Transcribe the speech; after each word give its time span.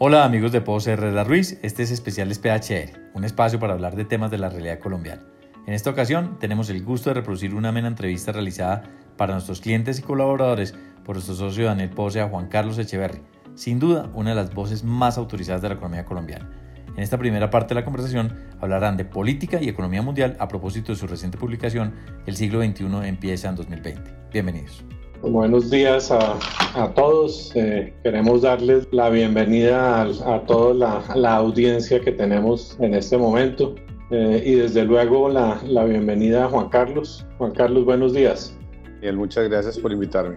Hola 0.00 0.24
amigos 0.24 0.52
de 0.52 0.60
Pozo 0.60 0.92
Herrera 0.92 1.24
Ruiz, 1.24 1.58
este 1.60 1.82
es 1.82 1.90
Especiales 1.90 2.38
PHR, 2.38 3.10
un 3.14 3.24
espacio 3.24 3.58
para 3.58 3.72
hablar 3.72 3.96
de 3.96 4.04
temas 4.04 4.30
de 4.30 4.38
la 4.38 4.48
realidad 4.48 4.78
colombiana. 4.78 5.22
En 5.66 5.74
esta 5.74 5.90
ocasión 5.90 6.38
tenemos 6.38 6.70
el 6.70 6.84
gusto 6.84 7.10
de 7.10 7.14
reproducir 7.14 7.52
una 7.52 7.70
amena 7.70 7.88
entrevista 7.88 8.30
realizada 8.30 8.84
para 9.16 9.32
nuestros 9.32 9.60
clientes 9.60 9.98
y 9.98 10.02
colaboradores 10.02 10.76
por 11.04 11.16
nuestro 11.16 11.34
socio 11.34 11.66
Daniel 11.66 11.90
Pose 11.90 12.20
a 12.20 12.28
Juan 12.28 12.46
Carlos 12.46 12.78
Echeverry, 12.78 13.20
sin 13.56 13.80
duda 13.80 14.08
una 14.14 14.30
de 14.30 14.36
las 14.36 14.54
voces 14.54 14.84
más 14.84 15.18
autorizadas 15.18 15.62
de 15.62 15.70
la 15.70 15.74
economía 15.74 16.04
colombiana. 16.04 16.48
En 16.94 17.02
esta 17.02 17.18
primera 17.18 17.50
parte 17.50 17.74
de 17.74 17.80
la 17.80 17.84
conversación 17.84 18.36
hablarán 18.60 18.96
de 18.96 19.04
política 19.04 19.60
y 19.60 19.68
economía 19.68 20.02
mundial 20.02 20.36
a 20.38 20.46
propósito 20.46 20.92
de 20.92 20.98
su 20.98 21.08
reciente 21.08 21.38
publicación 21.38 21.94
El 22.24 22.36
siglo 22.36 22.62
XXI 22.62 22.86
empieza 23.02 23.48
en 23.48 23.56
2020. 23.56 24.14
Bienvenidos. 24.30 24.84
Buenos 25.22 25.68
días 25.68 26.12
a, 26.12 26.38
a 26.74 26.94
todos. 26.94 27.50
Eh, 27.56 27.92
queremos 28.04 28.42
darles 28.42 28.86
la 28.92 29.10
bienvenida 29.10 30.02
a, 30.02 30.34
a 30.34 30.42
toda 30.46 30.74
la, 30.74 31.16
la, 31.16 31.34
audiencia 31.36 32.00
que 32.00 32.12
tenemos 32.12 32.76
en 32.78 32.94
este 32.94 33.18
momento 33.18 33.74
eh, 34.12 34.42
y 34.46 34.54
desde 34.54 34.84
luego 34.84 35.28
la, 35.28 35.60
la, 35.66 35.84
bienvenida 35.84 36.44
a 36.44 36.48
Juan 36.48 36.68
Carlos. 36.68 37.26
Juan 37.38 37.50
Carlos, 37.50 37.84
buenos 37.84 38.12
días. 38.12 38.56
Bien, 39.00 39.16
muchas 39.16 39.48
gracias 39.48 39.76
por 39.78 39.90
invitarme. 39.90 40.36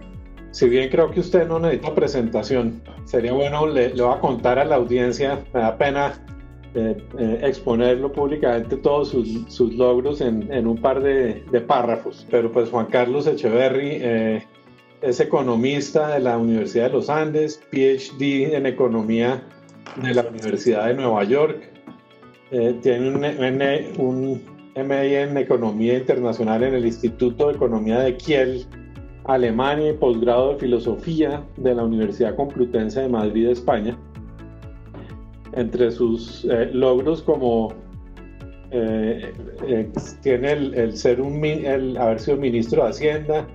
Si 0.50 0.68
bien 0.68 0.90
creo 0.90 1.12
que 1.12 1.20
usted 1.20 1.46
no 1.46 1.60
necesita 1.60 1.94
presentación, 1.94 2.82
sería 3.04 3.32
bueno, 3.32 3.68
le, 3.68 3.94
le 3.94 4.02
voy 4.02 4.14
a 4.14 4.18
contar 4.18 4.58
a 4.58 4.64
la 4.64 4.76
audiencia, 4.76 5.38
me 5.54 5.60
da 5.60 5.78
pena 5.78 6.12
eh, 6.74 6.96
eh, 7.18 7.40
exponerlo 7.42 8.10
públicamente 8.10 8.78
todos 8.78 9.10
sus, 9.10 9.44
sus 9.48 9.74
logros 9.74 10.22
en, 10.22 10.50
en, 10.50 10.66
un 10.66 10.78
par 10.78 11.02
de, 11.02 11.44
de, 11.52 11.60
párrafos. 11.60 12.26
Pero 12.30 12.50
pues 12.50 12.70
Juan 12.70 12.86
Carlos 12.86 13.26
Echeverry 13.26 13.98
eh, 14.00 14.46
es 15.02 15.18
economista 15.18 16.14
de 16.14 16.20
la 16.20 16.38
Universidad 16.38 16.86
de 16.86 16.92
los 16.92 17.10
Andes, 17.10 17.60
PhD 17.70 18.54
en 18.54 18.66
economía 18.66 19.42
de 20.00 20.14
la 20.14 20.22
Universidad 20.22 20.86
de 20.86 20.94
Nueva 20.94 21.24
York, 21.24 21.70
eh, 22.52 22.78
tiene 22.82 23.08
un, 23.08 23.24
un, 23.98 24.42
MA 24.74 25.02
en 25.04 25.36
economía 25.36 25.98
internacional 25.98 26.62
en 26.62 26.74
el 26.74 26.86
Instituto 26.86 27.48
de 27.48 27.54
Economía 27.54 27.98
de 27.98 28.16
Kiel, 28.16 28.64
Alemania 29.24 29.90
y 29.90 29.94
posgrado 29.94 30.54
de 30.54 30.60
filosofía 30.60 31.44
de 31.56 31.74
la 31.74 31.84
Universidad 31.84 32.36
Complutense 32.36 33.02
de 33.02 33.08
Madrid, 33.08 33.48
España. 33.48 33.98
Entre 35.52 35.90
sus 35.90 36.46
eh, 36.46 36.70
logros 36.72 37.22
como 37.22 37.74
eh, 38.70 39.32
tiene 40.22 40.52
el, 40.52 40.74
el 40.74 40.96
ser 40.96 41.20
un, 41.20 41.44
el 41.44 41.96
haber 41.98 42.20
sido 42.20 42.38
ministro 42.38 42.84
de 42.84 42.90
Hacienda, 42.90 43.46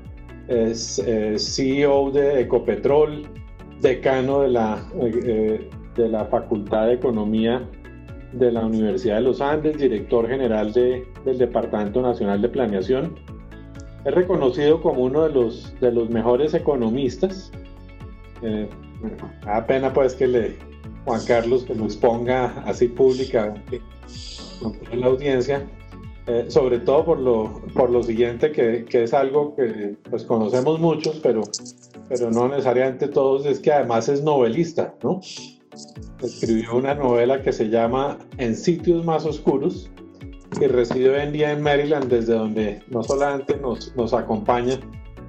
es 0.48 1.00
eh, 1.00 1.38
CEO 1.38 2.12
de 2.12 2.42
Ecopetrol, 2.42 3.28
decano 3.82 4.42
de 4.42 4.50
la, 4.50 4.86
eh, 5.02 5.70
de 5.96 6.10
la 6.10 6.26
Facultad 6.26 6.88
de 6.88 6.94
Economía 6.94 7.68
de 8.34 8.52
la 8.52 8.66
Universidad 8.66 9.16
de 9.16 9.22
los 9.22 9.42
Andes, 9.42 9.78
director 9.78 10.28
general 10.28 10.74
de, 10.74 11.06
del 11.26 11.38
Departamento 11.38 12.02
Nacional 12.02 12.42
de 12.42 12.50
Planeación. 12.50 13.16
Es 14.06 14.14
reconocido 14.14 14.82
como 14.82 15.04
uno 15.04 15.24
de 15.24 15.34
los, 15.34 15.78
de 15.80 15.92
los 15.92 16.10
mejores 16.10 16.54
economistas. 16.54 17.52
Eh, 18.42 18.70
pena 19.68 19.94
pues 19.94 20.16
que 20.16 20.28
le, 20.28 20.56
Juan 21.06 21.22
Carlos 21.26 21.64
que 21.64 21.76
lo 21.76 21.86
exponga 21.86 22.54
así 22.66 22.88
públicamente 22.88 23.82
en 24.92 25.02
la 25.02 25.08
audiencia, 25.08 25.66
eh, 26.28 26.46
sobre 26.50 26.80
todo 26.80 27.06
por 27.06 27.20
lo, 27.20 27.62
por 27.74 27.90
lo 27.90 28.04
siguiente, 28.04 28.52
que, 28.52 28.84
que, 28.84 29.04
es 29.04 29.14
algo 29.14 29.56
que 29.56 29.96
pues 30.10 30.26
conocemos 30.26 30.78
muchos, 30.78 31.20
pero, 31.24 31.42
pero 32.10 32.30
no 32.30 32.50
necesariamente 32.50 33.08
todos, 33.08 33.46
es 33.46 33.60
que 33.60 33.72
además 33.72 34.10
es 34.10 34.22
novelista, 34.24 34.94
¿no? 35.04 35.22
Escribió 36.22 36.76
una 36.76 36.96
novela 36.96 37.42
que 37.42 37.54
se 37.54 37.70
llama 37.70 38.18
En 38.38 38.56
sitios 38.56 39.06
más 39.06 39.26
oscuros 39.26 39.90
y 40.60 40.66
reside 40.68 41.12
hoy 41.12 41.22
en 41.22 41.32
día 41.32 41.52
en 41.52 41.62
Maryland, 41.62 42.10
desde 42.10 42.34
donde 42.34 42.82
no 42.90 43.04
solamente 43.04 43.56
nos, 43.58 43.96
nos 43.96 44.14
acompaña, 44.14 44.80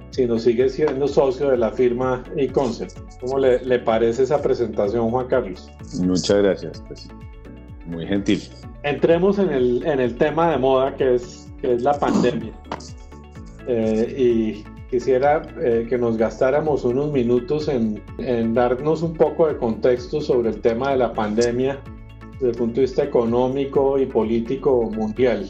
sino 0.09 0.37
sigue 0.37 0.67
siendo 0.67 1.07
socio 1.07 1.49
de 1.49 1.57
la 1.57 1.71
firma 1.71 2.25
eConcept. 2.35 2.97
¿Cómo 3.21 3.39
le, 3.39 3.63
le 3.63 3.79
parece 3.79 4.23
esa 4.23 4.41
presentación, 4.41 5.09
Juan 5.11 5.27
Carlos? 5.27 5.69
Muchas 6.01 6.37
gracias, 6.43 6.83
pues, 6.87 7.07
muy 7.89 8.05
gentil 8.05 8.41
entremos 8.83 9.39
en 9.39 9.49
el, 9.49 9.85
en 9.85 9.99
el 9.99 10.15
tema 10.17 10.51
de 10.51 10.57
moda 10.57 10.95
que 10.95 11.15
es, 11.15 11.51
que 11.61 11.73
es 11.73 11.81
la 11.81 11.93
pandemia. 11.93 12.53
Eh, 13.67 14.15
y 14.17 14.63
quisiera 14.89 15.43
eh, 15.61 15.85
que 15.87 15.97
nos 15.97 16.17
gastáramos 16.17 16.83
unos 16.83 17.11
minutos 17.11 17.67
en, 17.67 18.01
en, 18.17 18.53
darnos 18.53 19.03
un 19.03 19.13
poco 19.13 19.47
de 19.47 19.57
contexto 19.57 20.21
sobre 20.21 20.49
el 20.49 20.61
tema 20.61 20.91
de 20.91 20.97
la 20.97 21.13
pandemia 21.13 21.79
desde 22.33 22.49
el 22.49 22.55
punto 22.55 22.75
de 22.75 22.81
vista 22.81 23.03
económico 23.03 23.99
y 23.99 24.05
político 24.05 24.89
mundial. 24.89 25.49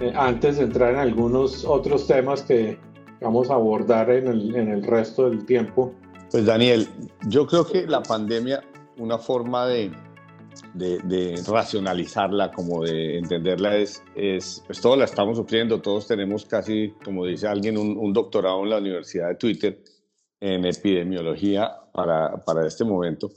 Eh, 0.00 0.12
antes 0.14 0.58
de 0.58 0.64
entrar 0.64 0.92
en 0.92 1.00
algunos 1.00 1.64
otros 1.64 2.06
temas 2.06 2.42
que 2.42 2.78
vamos 3.20 3.50
a 3.50 3.54
abordar 3.54 4.10
en 4.10 4.28
el, 4.28 4.54
en 4.54 4.68
el 4.68 4.84
resto 4.84 5.30
del 5.30 5.44
tiempo. 5.46 5.92
Pues 6.30 6.44
Daniel, 6.44 6.86
yo 7.28 7.46
creo 7.46 7.66
que 7.66 7.86
la 7.86 8.02
pandemia, 8.02 8.62
una 8.98 9.18
forma 9.18 9.66
de, 9.66 9.90
de, 10.74 10.98
de, 10.98 11.42
racionalizarla, 11.46 12.50
como 12.50 12.84
de 12.84 13.18
entenderla, 13.18 13.76
es, 13.76 14.02
es, 14.14 14.62
pues 14.66 14.80
todos 14.80 14.98
la 14.98 15.04
estamos 15.04 15.36
sufriendo, 15.36 15.80
todos 15.80 16.06
tenemos 16.06 16.44
casi, 16.44 16.94
como 17.04 17.26
dice 17.26 17.46
alguien, 17.46 17.78
un, 17.78 17.96
un 17.96 18.12
doctorado 18.12 18.62
en 18.62 18.70
la 18.70 18.78
Universidad 18.78 19.28
de 19.28 19.34
Twitter 19.36 19.82
en 20.40 20.64
epidemiología 20.66 21.70
para, 21.92 22.36
para 22.44 22.66
este 22.66 22.84
momento, 22.84 23.30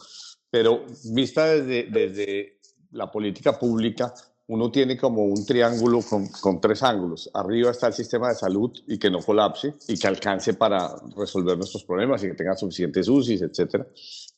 pero 0.50 0.84
vista 1.14 1.46
desde, 1.46 1.84
desde 1.90 2.60
la 2.92 3.10
política 3.12 3.58
pública, 3.58 4.14
uno 4.48 4.72
tiene 4.72 4.98
como 4.98 5.26
un 5.26 5.46
triángulo 5.46 6.00
con, 6.42 6.62
tres 6.62 6.82
ángulos. 6.82 7.30
Arriba 7.34 7.72
está 7.72 7.88
el 7.88 7.94
sistema 7.94 8.30
de 8.30 8.36
salud 8.36 8.72
y 8.88 8.98
que 8.98 9.12
no 9.12 9.20
colapse 9.20 9.74
y 9.88 9.98
que 9.98 10.08
alcance 10.08 10.54
para 10.54 10.90
resolver 11.18 11.58
nuestros 11.58 11.84
problemas 11.84 12.24
y 12.24 12.28
que 12.28 12.34
tenga 12.34 12.56
suficientes 12.56 13.10
UCIs, 13.10 13.42
etc. 13.42 13.86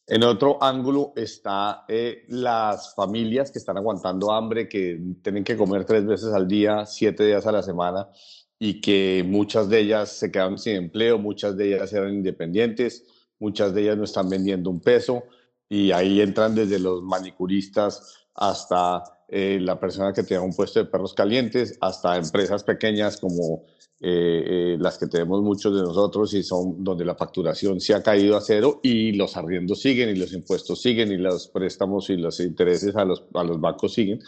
En 0.07 0.23
otro 0.23 0.61
ángulo 0.63 1.13
está 1.15 1.85
eh, 1.87 2.25
las 2.29 2.95
familias 2.95 3.51
que 3.51 3.59
están 3.59 3.77
aguantando 3.77 4.31
hambre, 4.31 4.67
que 4.67 4.99
tienen 5.21 5.43
que 5.43 5.55
comer 5.55 5.85
tres 5.85 6.03
veces 6.05 6.33
al 6.33 6.47
día, 6.47 6.87
siete 6.87 7.23
días 7.25 7.45
a 7.45 7.51
la 7.51 7.61
semana 7.61 8.09
y 8.57 8.81
que 8.81 9.23
muchas 9.25 9.69
de 9.69 9.79
ellas 9.79 10.09
se 10.11 10.31
quedan 10.31 10.57
sin 10.57 10.75
empleo, 10.75 11.19
muchas 11.19 11.55
de 11.55 11.75
ellas 11.75 11.93
eran 11.93 12.15
independientes, 12.15 13.05
muchas 13.37 13.75
de 13.75 13.83
ellas 13.83 13.97
no 13.97 14.05
están 14.05 14.27
vendiendo 14.27 14.71
un 14.71 14.81
peso 14.81 15.23
y 15.69 15.91
ahí 15.91 16.19
entran 16.19 16.55
desde 16.55 16.79
los 16.79 17.03
manicuristas 17.03 18.25
hasta 18.33 19.03
eh, 19.31 19.59
la 19.61 19.79
persona 19.79 20.13
que 20.13 20.23
tiene 20.23 20.43
un 20.43 20.53
puesto 20.53 20.79
de 20.79 20.85
perros 20.85 21.13
calientes, 21.13 21.77
hasta 21.81 22.17
empresas 22.17 22.63
pequeñas 22.63 23.17
como 23.17 23.65
eh, 24.01 24.43
eh, 24.45 24.77
las 24.79 24.97
que 24.97 25.07
tenemos 25.07 25.41
muchos 25.41 25.75
de 25.75 25.81
nosotros 25.81 26.33
y 26.33 26.41
son 26.41 26.83
donde 26.83 27.03
la 27.03 27.15
facturación 27.15 27.81
se 27.81 27.93
ha 27.93 28.01
caído 28.01 28.37
a 28.37 28.41
cero 28.41 28.79
y 28.81 29.11
los 29.11 29.35
arriendos 29.35 29.81
siguen 29.81 30.09
y 30.09 30.15
los 30.15 30.31
impuestos 30.31 30.81
siguen 30.81 31.11
y 31.11 31.17
los 31.17 31.49
préstamos 31.49 32.09
y 32.09 32.15
los 32.15 32.39
intereses 32.39 32.95
a 32.95 33.03
los, 33.03 33.25
a 33.33 33.43
los 33.43 33.59
bancos 33.59 33.93
siguen. 33.93 34.21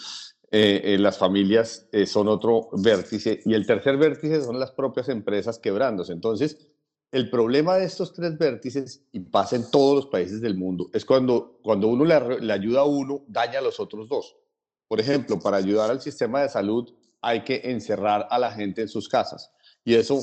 Eh, 0.52 0.98
las 1.00 1.18
familias 1.18 1.88
son 2.06 2.28
otro 2.28 2.68
vértice 2.74 3.40
y 3.46 3.54
el 3.54 3.66
tercer 3.66 3.96
vértice 3.96 4.44
son 4.44 4.60
las 4.60 4.72
propias 4.72 5.08
empresas 5.08 5.58
quebrándose. 5.58 6.12
Entonces, 6.12 6.58
el 7.12 7.30
problema 7.30 7.76
de 7.76 7.86
estos 7.86 8.14
tres 8.14 8.38
vértices, 8.38 9.06
y 9.12 9.20
pasa 9.22 9.56
en 9.56 9.70
todos 9.70 9.96
los 9.96 10.08
países 10.08 10.42
del 10.42 10.58
mundo, 10.58 10.90
es 10.94 11.06
cuando, 11.06 11.60
cuando 11.62 11.88
uno 11.88 12.06
le, 12.06 12.40
le 12.40 12.54
ayuda 12.54 12.82
a 12.82 12.86
uno, 12.86 13.24
daña 13.28 13.60
a 13.60 13.62
los 13.62 13.80
otros 13.80 14.08
dos. 14.08 14.36
Por 14.92 15.00
ejemplo, 15.00 15.40
para 15.40 15.56
ayudar 15.56 15.90
al 15.90 16.02
sistema 16.02 16.42
de 16.42 16.50
salud 16.50 16.94
hay 17.22 17.46
que 17.46 17.62
encerrar 17.64 18.28
a 18.30 18.38
la 18.38 18.52
gente 18.52 18.82
en 18.82 18.90
sus 18.90 19.08
casas. 19.08 19.50
Y 19.86 19.94
eso 19.94 20.20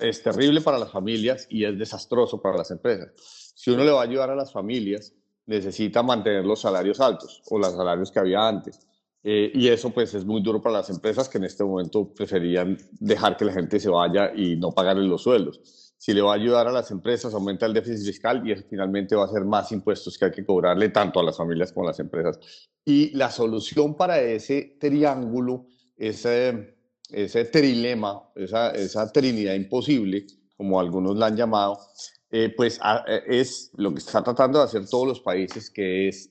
es 0.00 0.22
terrible 0.24 0.60
para 0.60 0.76
las 0.76 0.90
familias 0.90 1.46
y 1.48 1.64
es 1.64 1.78
desastroso 1.78 2.42
para 2.42 2.56
las 2.56 2.72
empresas. 2.72 3.12
Si 3.54 3.70
uno 3.70 3.84
le 3.84 3.92
va 3.92 4.00
a 4.00 4.02
ayudar 4.06 4.28
a 4.28 4.34
las 4.34 4.52
familias, 4.52 5.14
necesita 5.46 6.02
mantener 6.02 6.44
los 6.44 6.62
salarios 6.62 6.98
altos 6.98 7.42
o 7.48 7.60
los 7.60 7.72
salarios 7.72 8.10
que 8.10 8.18
había 8.18 8.48
antes. 8.48 8.80
Eh, 9.22 9.52
y 9.54 9.68
eso 9.68 9.90
pues 9.90 10.14
es 10.14 10.24
muy 10.24 10.42
duro 10.42 10.60
para 10.60 10.78
las 10.78 10.90
empresas 10.90 11.28
que 11.28 11.38
en 11.38 11.44
este 11.44 11.62
momento 11.62 12.12
preferían 12.12 12.76
dejar 12.98 13.36
que 13.36 13.44
la 13.44 13.52
gente 13.52 13.78
se 13.78 13.88
vaya 13.88 14.32
y 14.34 14.56
no 14.56 14.72
pagarle 14.72 15.04
los 15.04 15.22
sueldos. 15.22 15.89
Si 16.00 16.14
le 16.14 16.22
va 16.22 16.32
a 16.32 16.36
ayudar 16.36 16.66
a 16.66 16.72
las 16.72 16.90
empresas, 16.90 17.34
aumenta 17.34 17.66
el 17.66 17.74
déficit 17.74 18.06
fiscal 18.06 18.42
y 18.48 18.54
finalmente 18.62 19.14
va 19.14 19.26
a 19.26 19.28
ser 19.28 19.44
más 19.44 19.70
impuestos 19.70 20.16
que 20.16 20.24
hay 20.24 20.30
que 20.30 20.46
cobrarle 20.46 20.88
tanto 20.88 21.20
a 21.20 21.22
las 21.22 21.36
familias 21.36 21.72
como 21.72 21.84
a 21.84 21.90
las 21.90 22.00
empresas. 22.00 22.40
Y 22.86 23.10
la 23.10 23.30
solución 23.30 23.94
para 23.94 24.18
ese 24.18 24.78
triángulo 24.80 25.66
es 25.98 26.24
eh, 26.24 26.74
ese 27.10 27.44
trilema, 27.44 28.18
esa, 28.34 28.70
esa 28.70 29.12
trinidad 29.12 29.52
imposible, 29.52 30.26
como 30.56 30.80
algunos 30.80 31.18
la 31.18 31.26
han 31.26 31.36
llamado, 31.36 31.78
eh, 32.30 32.50
pues 32.56 32.80
eh, 33.06 33.22
es 33.26 33.70
lo 33.74 33.92
que 33.92 33.98
está 33.98 34.24
tratando 34.24 34.58
de 34.58 34.64
hacer 34.64 34.88
todos 34.88 35.06
los 35.06 35.20
países, 35.20 35.68
que 35.68 36.08
es 36.08 36.30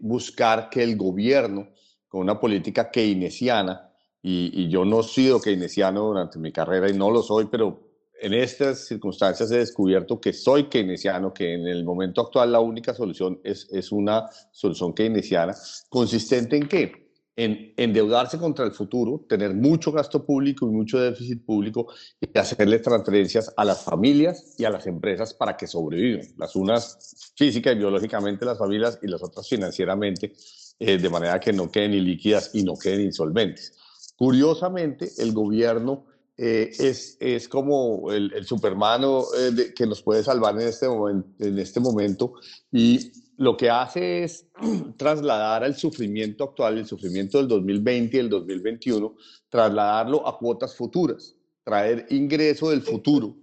buscar 0.00 0.68
que 0.68 0.82
el 0.82 0.96
gobierno, 0.96 1.68
con 2.08 2.22
una 2.22 2.40
política 2.40 2.90
keynesiana, 2.90 3.92
y, 4.20 4.50
y, 4.60 4.68
yo 4.68 4.84
no 4.84 5.00
he 5.00 5.04
sido 5.04 5.40
keynesiano 5.40 6.00
durante 6.00 6.38
mi 6.40 6.50
carrera 6.50 6.90
y 6.90 6.94
no 6.94 7.10
lo 7.12 7.22
soy, 7.22 7.44
pero 7.44 7.93
en 8.20 8.34
estas 8.34 8.86
circunstancias 8.86 9.50
he 9.50 9.58
descubierto 9.58 10.20
que 10.20 10.32
soy 10.32 10.68
keynesiano, 10.68 11.32
que 11.32 11.54
en 11.54 11.66
el 11.66 11.84
momento 11.84 12.20
actual 12.20 12.52
la 12.52 12.60
única 12.60 12.94
solución 12.94 13.40
es, 13.44 13.92
una 13.92 14.28
solución 14.50 14.94
keynesiana, 14.94 15.54
consistente 15.88 16.56
en 16.56 16.68
qué? 16.68 17.04
En 17.36 17.74
endeudarse 17.76 18.38
contra 18.38 18.64
el 18.64 18.70
futuro, 18.70 19.26
tener 19.28 19.54
mucho 19.54 19.90
gasto 19.90 20.24
público 20.24 20.66
y 20.66 20.70
mucho 20.70 21.00
déficit 21.00 21.44
público 21.44 21.88
y 22.20 22.38
hacerle 22.38 22.78
transferencias 22.78 23.52
a 23.56 23.64
las 23.64 23.82
familias 23.82 24.54
y 24.56 24.64
a 24.64 24.70
las 24.70 24.86
empresas 24.86 25.34
para 25.34 25.56
que 25.56 25.66
sobrevivan. 25.66 26.26
Las 26.36 26.54
unas 26.54 27.32
física 27.36 27.72
y 27.72 27.78
biológicamente 27.78 28.44
las 28.44 28.58
familias 28.58 29.00
y 29.02 29.08
las 29.08 29.22
otras 29.22 29.48
financieramente, 29.48 30.32
eh, 30.78 30.96
de 30.96 31.10
manera 31.10 31.40
que 31.40 31.52
no 31.52 31.68
queden 31.70 31.94
ilíquidas 31.94 32.54
y 32.54 32.62
no 32.62 32.76
queden 32.76 33.00
insolventes. 33.00 33.76
Curiosamente, 34.16 35.10
el 35.18 35.32
gobierno 35.32 36.06
eh, 36.36 36.72
es, 36.78 37.16
es, 37.20 37.48
como 37.48 38.10
el, 38.10 38.32
el 38.34 38.44
Superman 38.44 39.02
eh, 39.04 39.72
que 39.74 39.86
nos 39.86 40.02
puede 40.02 40.24
salvar 40.24 40.60
en 40.60 40.68
este, 40.68 40.88
momento, 40.88 41.44
en 41.44 41.58
este 41.58 41.80
momento 41.80 42.34
y 42.72 43.12
lo 43.36 43.56
que 43.56 43.70
hace 43.70 44.24
es 44.24 44.46
trasladar 44.96 45.64
al 45.64 45.76
sufrimiento 45.76 46.44
actual, 46.44 46.78
el 46.78 46.86
sufrimiento 46.86 47.38
del 47.38 47.48
2020 47.48 48.16
y 48.16 48.20
el 48.20 48.28
2021, 48.28 49.16
trasladarlo 49.48 50.26
a 50.26 50.38
cuotas 50.38 50.74
futuras, 50.74 51.36
traer 51.62 52.06
ingreso 52.10 52.70
del 52.70 52.82
futuro 52.82 53.36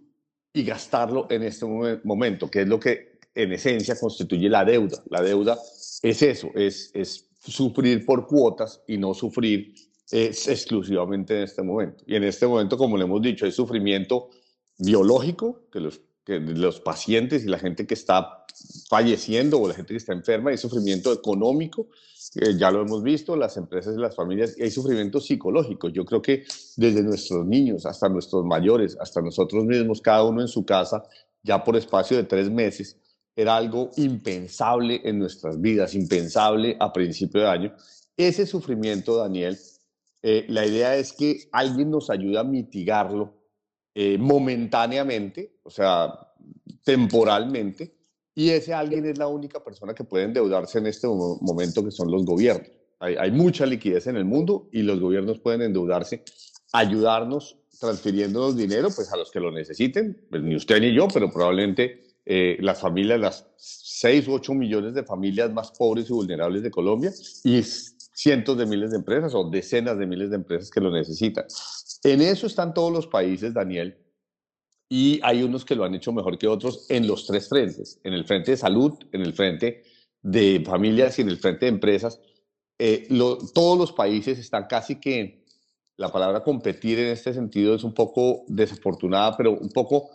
y 0.54 0.64
gastarlo 0.64 1.28
en 1.30 1.44
este 1.44 1.66
momento, 2.04 2.50
que 2.50 2.62
es 2.62 2.68
lo 2.68 2.80
que 2.80 3.20
en 3.34 3.54
esencia 3.54 3.98
constituye 3.98 4.50
la 4.50 4.66
deuda. 4.66 5.02
La 5.10 5.22
deuda 5.22 5.58
es 6.02 6.22
eso, 6.22 6.50
es, 6.56 6.92
es 6.94 7.30
sufrir 7.40 8.06
por 8.06 8.28
cuotas 8.28 8.82
y 8.88 8.98
no 8.98 9.14
sufrir 9.14 9.74
es 10.12 10.48
exclusivamente 10.48 11.38
en 11.38 11.44
este 11.44 11.64
momento. 11.64 12.04
Y 12.06 12.16
en 12.16 12.24
este 12.24 12.46
momento, 12.46 12.78
como 12.78 12.98
le 12.98 13.06
hemos 13.06 13.22
dicho, 13.22 13.46
hay 13.46 13.52
sufrimiento 13.52 14.30
biológico, 14.78 15.62
que 15.72 15.80
los, 15.80 16.02
que 16.26 16.40
los 16.40 16.80
pacientes 16.80 17.44
y 17.46 17.48
la 17.48 17.60
gente 17.60 17.88
que 17.88 17.94
está 17.94 18.46
falleciendo 18.90 19.60
o 19.60 19.68
la 19.68 19.74
gente 19.74 19.94
que 19.94 19.98
está 19.98 20.14
enferma, 20.14 20.52
hay 20.52 20.58
sufrimiento 20.58 21.14
económico, 21.14 21.88
ya 22.58 22.72
lo 22.72 22.82
hemos 22.82 23.04
visto, 23.04 23.36
las 23.36 23.58
empresas 23.58 23.96
y 23.96 24.00
las 24.00 24.16
familias, 24.16 24.56
y 24.58 24.64
hay 24.64 24.72
sufrimiento 24.72 25.20
psicológico. 25.20 25.90
Yo 25.90 26.06
creo 26.06 26.22
que 26.22 26.44
desde 26.78 27.04
nuestros 27.04 27.46
niños 27.46 27.86
hasta 27.86 28.10
nuestros 28.10 28.46
mayores, 28.46 28.98
hasta 29.00 29.22
nosotros 29.22 29.66
mismos, 29.66 30.02
cada 30.02 30.24
uno 30.24 30.42
en 30.42 30.48
su 30.48 30.66
casa, 30.66 31.04
ya 31.44 31.64
por 31.64 31.76
espacio 31.76 32.18
de 32.18 32.24
tres 32.24 32.50
meses, 32.50 32.98
era 33.36 33.56
algo 33.56 33.92
impensable 33.96 35.02
en 35.04 35.20
nuestras 35.20 35.60
vidas, 35.60 35.96
impensable 35.96 36.76
a 36.80 36.92
principio 36.92 37.42
de 37.42 37.48
año. 37.48 37.76
Ese 38.18 38.46
sufrimiento, 38.46 39.16
Daniel, 39.18 39.58
eh, 40.24 40.46
la 40.50 40.66
idea 40.66 40.96
es 40.96 41.14
que 41.14 41.50
alguien 41.52 41.90
nos 41.90 42.10
ayude 42.10 42.38
a 42.38 42.44
mitigarlo 42.44 43.34
eh, 43.94 44.18
momentáneamente, 44.18 45.60
o 45.64 45.70
sea, 45.70 46.14
temporalmente, 46.84 47.96
y 48.34 48.50
ese 48.50 48.74
alguien 48.74 49.06
es 49.06 49.18
la 49.18 49.28
única 49.28 49.64
persona 49.64 49.94
que 49.94 50.04
puede 50.04 50.26
endeudarse 50.26 50.80
en 50.80 50.88
este 50.88 51.08
momento, 51.08 51.84
que 51.84 51.92
son 51.92 52.10
los 52.10 52.24
gobiernos. 52.24 52.72
Hay, 53.00 53.32
mucha 53.32 53.66
liquidez 53.66 54.06
en 54.06 54.16
el 54.16 54.26
mundo 54.26 54.70
y 54.72 54.84
los 54.84 55.00
gobiernos 55.00 55.40
pueden 55.40 55.64
endeudarse, 55.64 56.24
ayudarnos 56.72 57.58
transfiriéndonos 57.80 58.56
dinero 58.56 58.90
pues 58.96 59.12
a 59.12 59.18
los 59.18 59.32
que 59.32 59.40
lo 59.40 59.52
necesiten, 59.52 60.28
pues, 60.30 60.44
ni 60.44 60.56
usted 60.56 60.80
ni 60.80 60.94
yo, 60.94 61.08
pero 61.08 61.32
probablemente 61.32 62.04
eh, 62.26 62.58
las 62.60 62.80
familias, 62.80 63.20
las 63.20 63.48
6 63.58 64.28
u 64.28 64.34
8 64.34 64.54
millones 64.54 64.94
de 64.94 65.04
familias 65.04 65.52
más 65.52 65.72
pobres 65.72 66.12
y 66.12 66.14
vulnerables 66.14 66.62
de 66.62 66.70
Colombia 66.70 67.12
y 67.44 67.64
cientos 68.14 68.58
de 68.58 68.66
miles 68.66 68.92
de 68.92 68.98
empresas 68.98 69.34
o 69.34 69.50
decenas 69.50 69.98
de 69.98 70.06
miles 70.06 70.30
de 70.30 70.38
empresas 70.38 70.70
que 70.70 70.82
lo 70.82 70.92
necesitan. 70.92 71.46
En 72.04 72.22
eso 72.22 72.48
están 72.48 72.74
todos 72.74 72.92
los 72.92 73.08
países, 73.08 73.54
Daniel, 73.54 73.98
y 74.90 75.20
hay 75.24 75.44
unos 75.44 75.64
que 75.64 75.76
lo 75.76 75.86
han 75.86 75.96
hecho 75.96 76.12
mejor 76.12 76.38
que 76.38 76.48
otros 76.48 76.86
en 76.90 77.08
los 77.08 77.26
tres 77.26 77.48
frentes, 77.48 78.00
en 78.04 78.14
el 78.14 78.26
frente 78.26 78.52
de 78.52 78.58
salud, 78.58 78.94
en 79.12 79.22
el 79.22 79.34
frente 79.34 79.84
de 80.22 80.62
familias 80.66 81.18
y 81.18 81.22
en 81.22 81.30
el 81.30 81.38
frente 81.38 81.66
de 81.66 81.72
empresas. 81.72 82.20
Eh, 82.78 83.08
todos 83.54 83.78
los 83.78 83.94
países 83.94 84.38
están 84.40 84.66
casi 84.68 85.00
que, 85.00 85.42
la 86.02 86.12
palabra 86.12 86.44
competir 86.44 86.98
en 86.98 87.08
este 87.10 87.32
sentido 87.32 87.76
es 87.76 87.84
un 87.84 87.94
poco 87.94 88.44
desafortunada, 88.48 89.38
pero 89.38 89.52
un 89.52 89.70
poco 89.70 90.10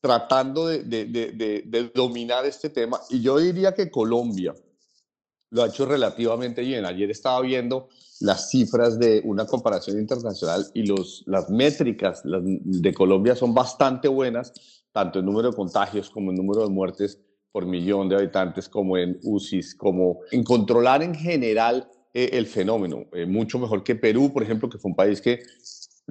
tratando 0.00 0.66
de, 0.66 0.82
de, 0.84 1.90
dominar 1.94 2.44
este 2.44 2.68
tema. 2.68 3.00
Y 3.08 3.22
yo 3.22 3.38
diría 3.38 3.72
que 3.72 3.90
Colombia, 3.90 4.54
lo 5.50 5.62
ha 5.62 5.66
hecho 5.66 5.84
relativamente 5.86 6.62
bien. 6.62 6.84
Ayer 6.84 7.10
estaba 7.10 7.40
viendo 7.40 7.88
las 8.20 8.50
cifras 8.50 8.98
de 8.98 9.22
una 9.24 9.46
comparación 9.46 9.98
internacional 9.98 10.66
y 10.74 10.84
los, 10.84 11.24
las 11.26 11.50
métricas 11.50 12.22
de 12.24 12.94
Colombia 12.94 13.34
son 13.34 13.54
bastante 13.54 14.08
buenas, 14.08 14.52
tanto 14.92 15.18
en 15.18 15.26
número 15.26 15.50
de 15.50 15.56
contagios 15.56 16.10
como 16.10 16.30
en 16.30 16.36
número 16.36 16.62
de 16.62 16.70
muertes 16.70 17.18
por 17.52 17.66
millón 17.66 18.08
de 18.08 18.16
habitantes, 18.16 18.68
como 18.68 18.96
en 18.96 19.18
UCIs, 19.22 19.74
como 19.74 20.20
en 20.30 20.44
controlar 20.44 21.02
en 21.02 21.14
general 21.14 21.88
eh, 22.14 22.30
el 22.32 22.46
fenómeno. 22.46 23.06
Eh, 23.12 23.26
mucho 23.26 23.58
mejor 23.58 23.82
que 23.82 23.96
Perú, 23.96 24.32
por 24.32 24.42
ejemplo, 24.42 24.68
que 24.68 24.78
fue 24.78 24.90
un 24.90 24.96
país 24.96 25.20
que, 25.20 25.42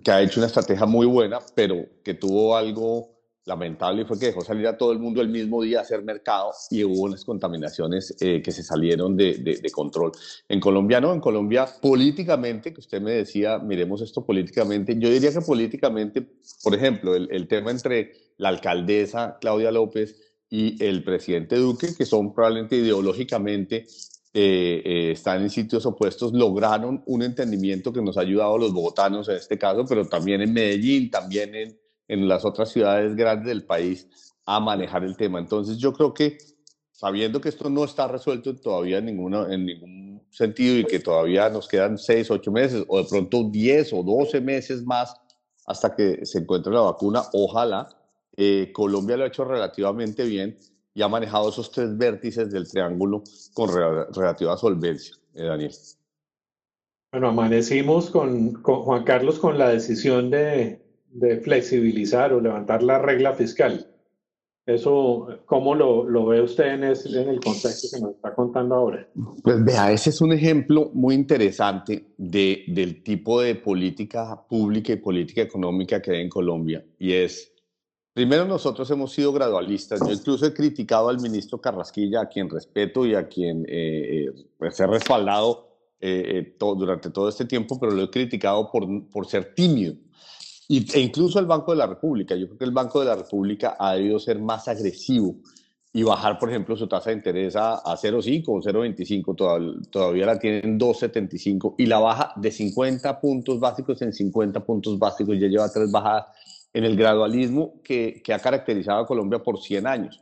que 0.03 0.11
ha 0.11 0.21
hecho 0.21 0.39
una 0.39 0.47
estrategia 0.47 0.85
muy 0.85 1.05
buena, 1.05 1.39
pero 1.55 1.85
que 2.03 2.13
tuvo 2.13 2.57
algo 2.57 3.18
lamentable 3.45 4.05
fue 4.05 4.19
que 4.19 4.27
dejó 4.27 4.41
salir 4.41 4.67
a 4.67 4.77
todo 4.77 4.91
el 4.91 4.99
mundo 4.99 5.21
el 5.21 5.29
mismo 5.29 5.61
día 5.61 5.79
a 5.79 5.81
hacer 5.81 6.03
mercado 6.03 6.51
y 6.69 6.83
hubo 6.83 7.03
unas 7.03 7.25
contaminaciones 7.25 8.15
eh, 8.19 8.41
que 8.41 8.51
se 8.51 8.63
salieron 8.63 9.15
de, 9.17 9.59
de, 9.61 9.71
control. 9.71 10.11
En 10.47 10.59
Colombia 10.59 11.01
no, 11.01 11.13
en 11.13 11.19
Colombia 11.19 11.67
políticamente, 11.81 12.73
que 12.73 12.79
usted 12.79 13.01
me 13.01 13.11
decía, 13.11 13.57
miremos 13.57 14.01
esto 14.01 14.25
políticamente, 14.25 14.95
yo 14.99 15.09
diría 15.09 15.33
que 15.33 15.41
políticamente, 15.41 16.27
por 16.63 16.75
ejemplo, 16.75 17.15
el, 17.15 17.27
el 17.31 17.47
tema 17.47 17.71
entre 17.71 18.13
la 18.37 18.49
alcaldesa 18.49 19.37
Claudia 19.41 19.71
López 19.71 20.15
y 20.49 20.83
el 20.83 21.03
presidente 21.03 21.55
Duque, 21.55 21.95
que 21.97 22.05
son 22.05 22.33
probablemente 22.33 22.75
ideológicamente 22.75 23.85
eh, 24.31 24.81
eh, 24.85 25.11
están 25.11 25.41
en 25.41 25.49
sitios 25.49 25.87
opuestos, 25.87 26.33
lograron 26.33 27.01
un 27.07 27.23
entendimiento 27.23 27.91
que 27.91 28.01
nos 28.01 28.15
ha 28.15 28.21
ayudado 28.21 28.55
a 28.55 28.59
los 28.59 28.71
bogotanos 28.71 29.27
en 29.27 29.37
este 29.37 29.57
caso, 29.57 29.85
pero 29.87 30.05
también 30.05 30.41
en 30.41 30.53
Medellín, 30.53 31.09
también 31.09 31.55
en, 31.55 31.79
en 32.09 32.27
las 32.27 32.43
otras 32.43 32.69
ciudades 32.69 33.15
grandes 33.15 33.47
del 33.47 33.63
país 33.63 34.07
a 34.45 34.59
manejar 34.59 35.03
el 35.03 35.15
tema. 35.15 35.39
Entonces 35.39 35.77
yo 35.77 35.93
creo 35.93 36.13
que 36.13 36.37
sabiendo 36.91 37.39
que 37.39 37.47
esto 37.47 37.69
no 37.69 37.85
está 37.85 38.07
resuelto 38.07 38.53
todavía 38.57 38.97
en, 38.97 39.05
ninguna, 39.05 39.53
en 39.53 39.65
ningún 39.65 40.21
sentido 40.29 40.77
y 40.79 40.83
que 40.83 40.99
todavía 40.99 41.49
nos 41.49 41.67
quedan 41.67 41.97
seis, 41.97 42.29
ocho 42.29 42.51
meses 42.51 42.83
o 42.87 42.97
de 42.97 43.07
pronto 43.07 43.43
diez 43.49 43.93
o 43.93 44.03
doce 44.03 44.41
meses 44.41 44.83
más 44.83 45.15
hasta 45.65 45.95
que 45.95 46.25
se 46.25 46.39
encuentre 46.39 46.73
la 46.73 46.81
vacuna, 46.81 47.23
ojalá. 47.31 47.87
Eh, 48.35 48.71
Colombia 48.73 49.17
lo 49.17 49.23
ha 49.23 49.27
hecho 49.27 49.45
relativamente 49.45 50.23
bien 50.25 50.57
y 50.93 51.01
ha 51.01 51.07
manejado 51.07 51.49
esos 51.49 51.71
tres 51.71 51.95
vértices 51.97 52.51
del 52.51 52.67
triángulo 52.67 53.23
con 53.53 53.69
relativa 54.13 54.57
solvencia, 54.57 55.15
eh, 55.35 55.43
Daniel. 55.43 55.71
Bueno, 57.11 57.29
amanecimos 57.29 58.09
con, 58.09 58.53
con 58.61 58.81
Juan 58.81 59.03
Carlos 59.03 59.39
con 59.39 59.57
la 59.57 59.69
decisión 59.69 60.29
de, 60.29 60.88
de 61.11 61.37
flexibilizar 61.37 62.33
o 62.33 62.41
levantar 62.41 62.83
la 62.83 62.99
regla 62.99 63.33
fiscal. 63.33 63.85
Eso, 64.65 65.27
¿cómo 65.45 65.73
lo, 65.73 66.03
lo 66.03 66.27
ve 66.27 66.41
usted 66.41 66.75
en, 66.75 66.83
en, 66.83 67.29
el 67.29 67.39
contexto 67.39 67.87
que 67.91 67.99
nos 67.99 68.11
está 68.11 68.35
contando 68.35 68.75
ahora? 68.75 69.09
Pues 69.41 69.65
vea, 69.65 69.91
ese 69.91 70.11
es 70.11 70.21
un 70.21 70.31
ejemplo 70.31 70.91
muy 70.93 71.15
interesante 71.15 72.13
de, 72.17 72.65
del 72.67 73.01
tipo 73.01 73.41
de 73.41 73.55
política 73.55 74.45
pública 74.47 74.93
y 74.93 74.97
política 74.97 75.41
económica 75.41 75.99
que 75.99 76.11
hay 76.11 76.21
en 76.21 76.29
Colombia. 76.29 76.85
Y 76.99 77.13
es, 77.13 77.51
primero 78.13 78.45
nosotros 78.45 78.91
hemos 78.91 79.11
sido 79.11 79.33
gradualistas. 79.33 80.01
Yo 80.01 80.13
incluso 80.13 80.45
he 80.45 80.53
criticado 80.53 81.09
al 81.09 81.19
ministro 81.19 81.59
Carrasquilla, 81.59 82.21
a 82.21 82.29
quien 82.29 82.47
respeto 82.47 83.07
y 83.07 83.15
a 83.15 83.27
quien 83.27 83.65
eh, 83.67 84.27
eh 84.27 84.31
pues 84.55 84.79
he 84.79 84.85
respaldado 84.85 85.67
eh, 85.99 86.45
eh, 86.45 86.55
durante 86.59 87.09
todo 87.09 87.27
este 87.27 87.45
tiempo, 87.45 87.79
pero 87.79 87.91
lo 87.93 88.03
he 88.03 88.11
criticado 88.11 88.69
por, 88.71 89.09
por 89.09 89.25
ser 89.25 89.55
tímido 89.55 89.95
e 90.69 90.99
incluso 90.99 91.39
el 91.39 91.47
Banco 91.47 91.71
de 91.71 91.77
la 91.77 91.87
República. 91.87 92.35
Yo 92.35 92.45
creo 92.45 92.57
que 92.59 92.65
el 92.65 92.71
Banco 92.71 92.99
de 92.99 93.07
la 93.07 93.15
República 93.15 93.75
ha 93.79 93.95
debido 93.95 94.19
ser 94.19 94.39
más 94.39 94.67
agresivo 94.67 95.37
y 95.91 96.03
bajar, 96.03 96.37
por 96.37 96.49
ejemplo, 96.49 96.75
su 96.77 96.87
tasa 96.87 97.09
de 97.09 97.15
interés 97.15 97.55
a, 97.55 97.73
a 97.73 97.97
0,5 97.97 98.43
o 98.47 98.61
0,25. 98.61 99.89
Todavía, 99.89 100.27
la 100.27 100.37
tienen 100.37 100.79
2,75 100.79 101.73
y 101.79 101.87
la 101.87 101.97
baja 101.97 102.33
de 102.35 102.51
50 102.51 103.19
puntos 103.19 103.59
básicos 103.59 103.99
en 104.03 104.13
50 104.13 104.63
puntos 104.63 104.99
básicos. 104.99 105.39
Ya 105.39 105.47
lleva 105.47 105.71
tres 105.71 105.91
bajadas 105.91 106.27
en 106.71 106.83
el 106.83 106.95
gradualismo 106.95 107.81
que, 107.83 108.21
que 108.23 108.31
ha 108.31 108.39
caracterizado 108.39 108.99
a 108.99 109.07
Colombia 109.07 109.39
por 109.39 109.59
100 109.59 109.87
años, 109.87 110.21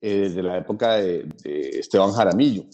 eh, 0.00 0.20
desde 0.20 0.42
la 0.42 0.56
época 0.56 0.94
de, 0.94 1.28
Esteban 1.44 2.12
Jaramillo, 2.12 2.64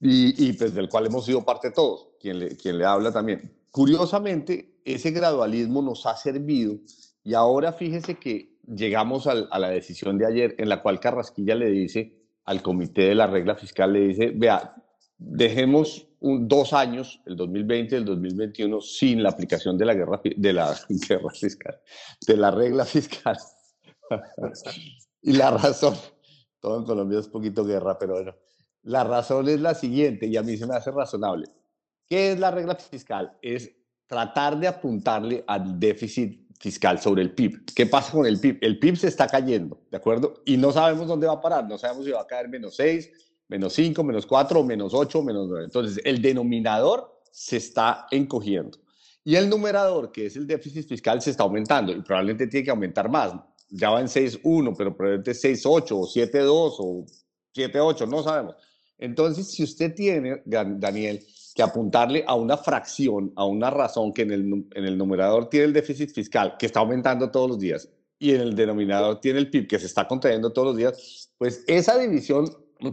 y, 0.00 0.48
y, 0.48 0.52
pues 0.52 0.72
del 0.72 0.88
cual 0.88 1.06
hemos 1.06 1.24
sido 1.24 1.44
parte 1.44 1.72
todos, 1.72 2.10
quien 2.20 2.38
le, 2.38 2.56
quien 2.56 2.78
le 2.78 2.84
habla 2.84 3.10
también. 3.10 3.52
Curiosamente, 3.72 4.77
ese 4.94 5.10
gradualismo 5.10 5.82
nos 5.82 6.06
ha 6.06 6.16
servido 6.16 6.76
y 7.24 7.34
ahora 7.34 7.72
fíjese 7.72 8.14
que 8.14 8.58
llegamos 8.66 9.26
a 9.26 9.58
la 9.58 9.68
decisión 9.68 10.18
de 10.18 10.26
ayer 10.26 10.54
en 10.58 10.68
la 10.68 10.82
cual 10.82 11.00
Carrasquilla 11.00 11.54
le 11.54 11.70
dice 11.70 12.18
al 12.44 12.62
comité 12.62 13.02
de 13.02 13.14
la 13.14 13.26
regla 13.26 13.54
fiscal, 13.54 13.92
le 13.92 14.00
dice, 14.08 14.32
vea, 14.34 14.74
dejemos 15.18 16.06
dos 16.20 16.72
años, 16.72 17.20
el 17.26 17.36
2020 17.36 17.94
y 17.94 17.98
el 17.98 18.04
2021, 18.06 18.80
sin 18.80 19.22
la 19.22 19.28
aplicación 19.28 19.76
de 19.76 19.84
la, 19.84 19.94
guerra, 19.94 20.20
de 20.24 20.52
la 20.52 20.74
guerra 21.08 21.30
fiscal, 21.30 21.80
de 22.26 22.36
la 22.36 22.50
regla 22.50 22.84
fiscal. 22.86 23.36
y 25.22 25.32
la 25.32 25.50
razón, 25.50 25.94
todo 26.60 26.78
en 26.78 26.84
Colombia 26.84 27.18
es 27.18 27.28
poquito 27.28 27.64
guerra, 27.64 27.98
pero 27.98 28.14
bueno, 28.14 28.34
la 28.84 29.04
razón 29.04 29.48
es 29.48 29.60
la 29.60 29.74
siguiente 29.74 30.26
y 30.26 30.36
a 30.38 30.42
mí 30.42 30.56
se 30.56 30.66
me 30.66 30.74
hace 30.74 30.90
razonable. 30.90 31.46
¿Qué 32.06 32.32
es 32.32 32.38
la 32.38 32.50
regla 32.50 32.74
fiscal? 32.76 33.36
Es 33.42 33.70
tratar 34.08 34.58
de 34.58 34.66
apuntarle 34.66 35.44
al 35.46 35.78
déficit 35.78 36.48
fiscal 36.58 37.00
sobre 37.00 37.22
el 37.22 37.32
PIB. 37.32 37.66
¿Qué 37.74 37.86
pasa 37.86 38.10
con 38.10 38.26
el 38.26 38.40
PIB? 38.40 38.58
El 38.62 38.78
PIB 38.80 38.96
se 38.96 39.06
está 39.06 39.28
cayendo, 39.28 39.80
¿de 39.90 39.96
acuerdo? 39.96 40.42
Y 40.44 40.56
no 40.56 40.72
sabemos 40.72 41.06
dónde 41.06 41.28
va 41.28 41.34
a 41.34 41.40
parar, 41.40 41.68
no 41.68 41.78
sabemos 41.78 42.04
si 42.04 42.10
va 42.10 42.22
a 42.22 42.26
caer 42.26 42.48
menos 42.48 42.74
6, 42.74 43.10
menos 43.46 43.72
5, 43.74 44.02
menos 44.02 44.26
4, 44.26 44.64
menos 44.64 44.92
8, 44.92 45.22
menos 45.22 45.46
9. 45.48 45.64
Entonces, 45.66 46.02
el 46.04 46.20
denominador 46.20 47.22
se 47.30 47.58
está 47.58 48.06
encogiendo. 48.10 48.78
Y 49.22 49.36
el 49.36 49.48
numerador, 49.48 50.10
que 50.10 50.26
es 50.26 50.36
el 50.36 50.46
déficit 50.46 50.88
fiscal, 50.88 51.20
se 51.20 51.30
está 51.30 51.42
aumentando 51.42 51.92
y 51.92 52.00
probablemente 52.00 52.46
tiene 52.46 52.64
que 52.64 52.70
aumentar 52.70 53.10
más. 53.10 53.34
Ya 53.68 53.90
va 53.90 54.00
en 54.00 54.06
6.1, 54.06 54.74
pero 54.76 54.96
probablemente 54.96 55.32
6.8 55.32 55.92
o 55.92 56.06
7.2 56.06 56.74
o 56.78 57.06
7.8, 57.54 58.08
no 58.08 58.22
sabemos. 58.22 58.54
Entonces, 58.96 59.50
si 59.50 59.62
usted 59.62 59.94
tiene, 59.94 60.42
Daniel, 60.44 61.22
que 61.58 61.62
apuntarle 61.64 62.22
a 62.24 62.36
una 62.36 62.56
fracción, 62.56 63.32
a 63.34 63.44
una 63.44 63.68
razón 63.68 64.12
que 64.12 64.22
en 64.22 64.30
el, 64.30 64.42
en 64.76 64.84
el 64.84 64.96
numerador 64.96 65.50
tiene 65.50 65.66
el 65.66 65.72
déficit 65.72 66.12
fiscal, 66.12 66.54
que 66.56 66.66
está 66.66 66.78
aumentando 66.78 67.32
todos 67.32 67.48
los 67.48 67.58
días, 67.58 67.88
y 68.16 68.32
en 68.32 68.42
el 68.42 68.54
denominador 68.54 69.20
tiene 69.20 69.40
el 69.40 69.50
PIB, 69.50 69.66
que 69.66 69.80
se 69.80 69.86
está 69.86 70.06
contrayendo 70.06 70.52
todos 70.52 70.68
los 70.68 70.76
días, 70.76 71.32
pues 71.36 71.64
esa 71.66 71.98
división 71.98 72.48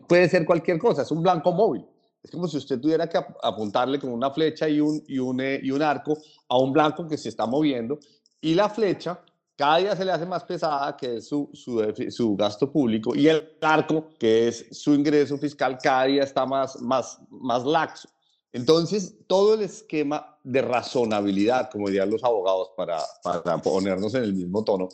puede 0.07 0.27
ser 0.29 0.47
cualquier 0.47 0.79
cosa, 0.79 1.03
es 1.03 1.11
un 1.11 1.21
blanco 1.21 1.51
móvil. 1.51 1.85
Es 2.23 2.31
como 2.31 2.47
si 2.47 2.57
usted 2.57 2.79
tuviera 2.79 3.07
que 3.07 3.19
apuntarle 3.43 3.99
con 3.99 4.09
una 4.09 4.31
flecha 4.31 4.67
y 4.67 4.81
un, 4.81 5.03
y 5.07 5.19
un, 5.19 5.39
eh, 5.41 5.59
y 5.61 5.69
un 5.69 5.83
arco 5.83 6.17
a 6.49 6.57
un 6.57 6.73
blanco 6.73 7.07
que 7.07 7.19
se 7.19 7.29
está 7.29 7.45
moviendo, 7.45 7.99
y 8.41 8.55
la 8.55 8.67
flecha 8.67 9.21
cada 9.55 9.77
día 9.77 9.95
se 9.95 10.05
le 10.05 10.11
hace 10.11 10.25
más 10.25 10.43
pesada, 10.43 10.97
que 10.97 11.17
es 11.17 11.27
su, 11.27 11.51
su, 11.53 11.93
su, 12.09 12.35
gasto 12.35 12.71
público, 12.71 13.15
y 13.15 13.27
el 13.27 13.47
arco, 13.61 14.09
que 14.17 14.47
es 14.47 14.65
su 14.71 14.95
ingreso 14.95 15.37
fiscal, 15.37 15.77
cada 15.77 16.05
día 16.05 16.23
está 16.23 16.47
más, 16.47 16.81
más, 16.81 17.19
más 17.29 17.63
laxo. 17.63 18.09
Entonces, 18.55 19.15
todo 19.27 19.55
el 19.55 19.63
esquema 19.63 20.39
de 20.45 20.61
razonabilidad, 20.61 21.69
como 21.69 21.89
dirían 21.89 22.09
los 22.09 22.23
abogados 22.23 22.69
para, 22.77 23.01
para 23.21 23.57
ponernos 23.57 24.13
en 24.15 24.23
el 24.23 24.33
mismo 24.33 24.63
tono, 24.63 24.87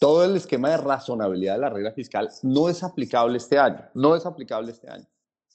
todo 0.00 0.24
el 0.24 0.34
esquema 0.34 0.70
de 0.70 0.78
razonabilidad 0.78 1.54
de 1.54 1.60
la 1.60 1.70
regla 1.70 1.92
fiscal 1.92 2.28
no 2.42 2.68
es 2.68 2.82
aplicable 2.82 3.36
este 3.36 3.56
año, 3.56 3.88
no 3.94 4.16
es 4.16 4.26
aplicable 4.26 4.72
este 4.72 4.90
año. 4.90 5.06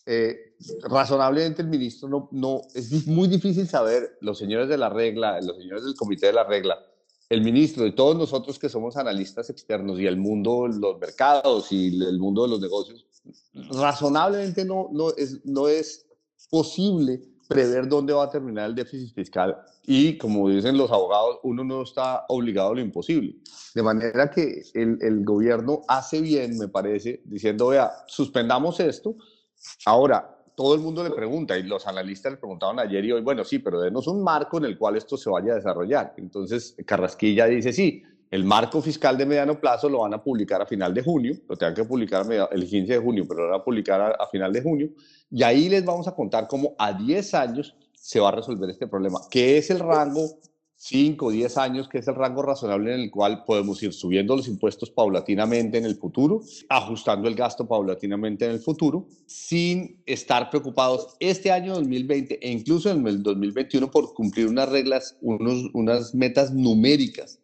Eh, 0.05 0.55
razonablemente 0.83 1.61
el 1.61 1.67
ministro 1.67 2.07
no, 2.07 2.29
no, 2.31 2.61
es 2.75 3.05
muy 3.07 3.27
difícil 3.27 3.67
saber, 3.67 4.17
los 4.21 4.37
señores 4.37 4.69
de 4.69 4.77
la 4.77 4.87
regla, 4.87 5.41
los 5.41 5.57
señores 5.57 5.83
del 5.83 5.95
comité 5.95 6.27
de 6.27 6.33
la 6.33 6.45
regla, 6.45 6.79
el 7.27 7.41
ministro 7.41 7.85
y 7.85 7.93
todos 7.93 8.15
nosotros 8.15 8.57
que 8.57 8.69
somos 8.69 8.95
analistas 8.95 9.49
externos 9.49 9.99
y 9.99 10.07
el 10.07 10.15
mundo, 10.15 10.65
los 10.65 10.97
mercados 10.97 11.73
y 11.73 11.87
el 11.87 12.19
mundo 12.19 12.43
de 12.43 12.51
los 12.51 12.61
negocios, 12.61 13.05
razonablemente 13.53 14.63
no, 14.63 14.87
no, 14.93 15.09
es, 15.09 15.43
no 15.43 15.67
es 15.67 16.05
posible 16.49 17.21
prever 17.49 17.87
dónde 17.87 18.13
va 18.13 18.25
a 18.25 18.29
terminar 18.29 18.69
el 18.69 18.75
déficit 18.75 19.11
fiscal 19.13 19.57
y, 19.83 20.19
como 20.19 20.47
dicen 20.49 20.77
los 20.77 20.91
abogados, 20.91 21.39
uno 21.41 21.63
no 21.63 21.81
está 21.81 22.25
obligado 22.27 22.69
a 22.69 22.75
lo 22.75 22.79
imposible. 22.79 23.37
De 23.73 23.81
manera 23.81 24.29
que 24.29 24.61
el, 24.75 25.25
gobierno 25.25 25.81
hace 25.87 26.21
bien, 26.21 26.59
me 26.59 26.67
parece, 26.67 27.23
diciendo, 27.25 27.69
vea, 27.69 27.91
suspendamos 28.05 28.79
esto. 28.79 29.15
Ahora, 29.87 30.37
todo 30.55 30.75
el 30.75 30.81
mundo 30.81 31.03
le 31.03 31.09
pregunta 31.09 31.57
y 31.57 31.63
los 31.63 31.87
analistas 31.87 32.33
le 32.33 32.37
preguntaban 32.37 32.77
ayer 32.77 33.03
y 33.03 33.13
hoy, 33.13 33.21
bueno, 33.21 33.43
sí, 33.43 33.57
pero 33.57 33.81
denos 33.81 34.05
un 34.05 34.23
marco 34.23 34.59
en 34.59 34.65
el 34.65 34.77
cual 34.77 34.97
esto 34.97 35.17
se 35.17 35.31
vaya 35.31 35.53
a 35.53 35.55
desarrollar. 35.55 36.13
Entonces, 36.17 36.75
Carrasquilla 36.85 37.47
dice, 37.47 37.73
sí, 37.73 38.03
el 38.31 38.43
marco 38.43 38.81
fiscal 38.81 39.17
de 39.17 39.25
mediano 39.25 39.59
plazo 39.59 39.89
lo 39.89 39.99
van 39.99 40.13
a 40.13 40.23
publicar 40.23 40.61
a 40.61 40.65
final 40.65 40.93
de 40.93 41.01
junio, 41.01 41.35
lo 41.47 41.55
tengan 41.55 41.73
que 41.73 41.83
publicar 41.83 42.25
el 42.51 42.67
15 42.67 42.93
de 42.93 42.99
junio, 42.99 43.25
pero 43.27 43.41
lo 43.41 43.51
van 43.51 43.61
a 43.61 43.63
publicar 43.63 44.15
a, 44.19 44.27
final 44.27 44.53
de 44.53 44.61
junio, 44.61 44.89
y 45.31 45.43
ahí 45.43 45.67
les 45.67 45.83
vamos 45.83 46.07
a 46.07 46.15
contar 46.15 46.47
cómo 46.47 46.75
a 46.77 46.93
10 46.93 47.33
años 47.33 47.75
se 47.93 48.19
va 48.19 48.29
a 48.29 48.33
resolver 48.33 48.69
este 48.69 48.87
problema, 48.87 49.19
que 49.31 49.57
es 49.57 49.71
el 49.71 49.79
rango 49.79 50.39
5 50.75 51.25
o 51.25 51.31
10 51.31 51.57
años, 51.57 51.89
que 51.89 51.97
es 51.97 52.07
el 52.07 52.15
rango 52.15 52.41
razonable 52.41 52.93
en 52.93 53.01
el 53.01 53.11
cual 53.11 53.43
podemos 53.43 53.81
ir 53.83 53.91
subiendo 53.91 54.35
los 54.35 54.47
impuestos 54.47 54.89
paulatinamente 54.91 55.77
en 55.77 55.85
el 55.85 55.95
futuro, 55.95 56.41
ajustando 56.69 57.27
el 57.27 57.35
gasto 57.35 57.67
paulatinamente 57.67 58.45
en 58.45 58.51
el 58.51 58.59
futuro, 58.59 59.07
sin 59.25 60.01
estar 60.05 60.49
preocupados 60.49 61.17
este 61.19 61.51
año 61.51 61.73
2020 61.73 62.39
e 62.41 62.51
incluso 62.51 62.91
en 62.91 63.05
el 63.05 63.21
2021 63.21 63.91
por 63.91 64.13
cumplir 64.13 64.47
unas 64.47 64.69
reglas, 64.69 65.17
unos, 65.19 65.69
unas 65.73 66.15
metas 66.15 66.53
numéricas 66.53 67.39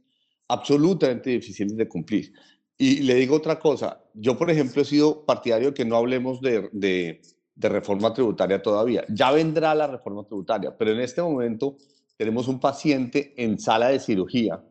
absolutamente 0.48 1.30
difíciles 1.30 1.76
de 1.76 1.88
cumplir. 1.88 2.34
Y 2.78 3.02
le 3.04 3.16
digo 3.16 3.36
otra 3.36 3.58
cosa, 3.60 4.02
yo 4.14 4.38
por 4.38 4.50
ejemplo 4.50 4.82
he 4.82 4.86
sido 4.86 5.26
partidario 5.26 5.74
que 5.74 5.86
no 5.86 5.96
hablemos 5.96 6.42
de, 6.42 6.70
de, 6.74 7.22
reforma 7.70 8.14
tributaria 8.14 8.62
todavía. 8.62 9.06
Ya 9.08 9.32
vendrá 9.32 9.74
la 9.74 9.88
reforma 9.88 10.26
tributaria, 10.26 10.76
pero 10.78 10.92
en 10.92 11.00
este 11.00 11.22
momento 11.22 11.78
tenemos 12.18 12.48
un 12.48 12.60
paciente 12.60 13.34
en 13.38 13.60
sala 13.60 13.90
de 13.90 14.00
cirugía, 14.00 14.62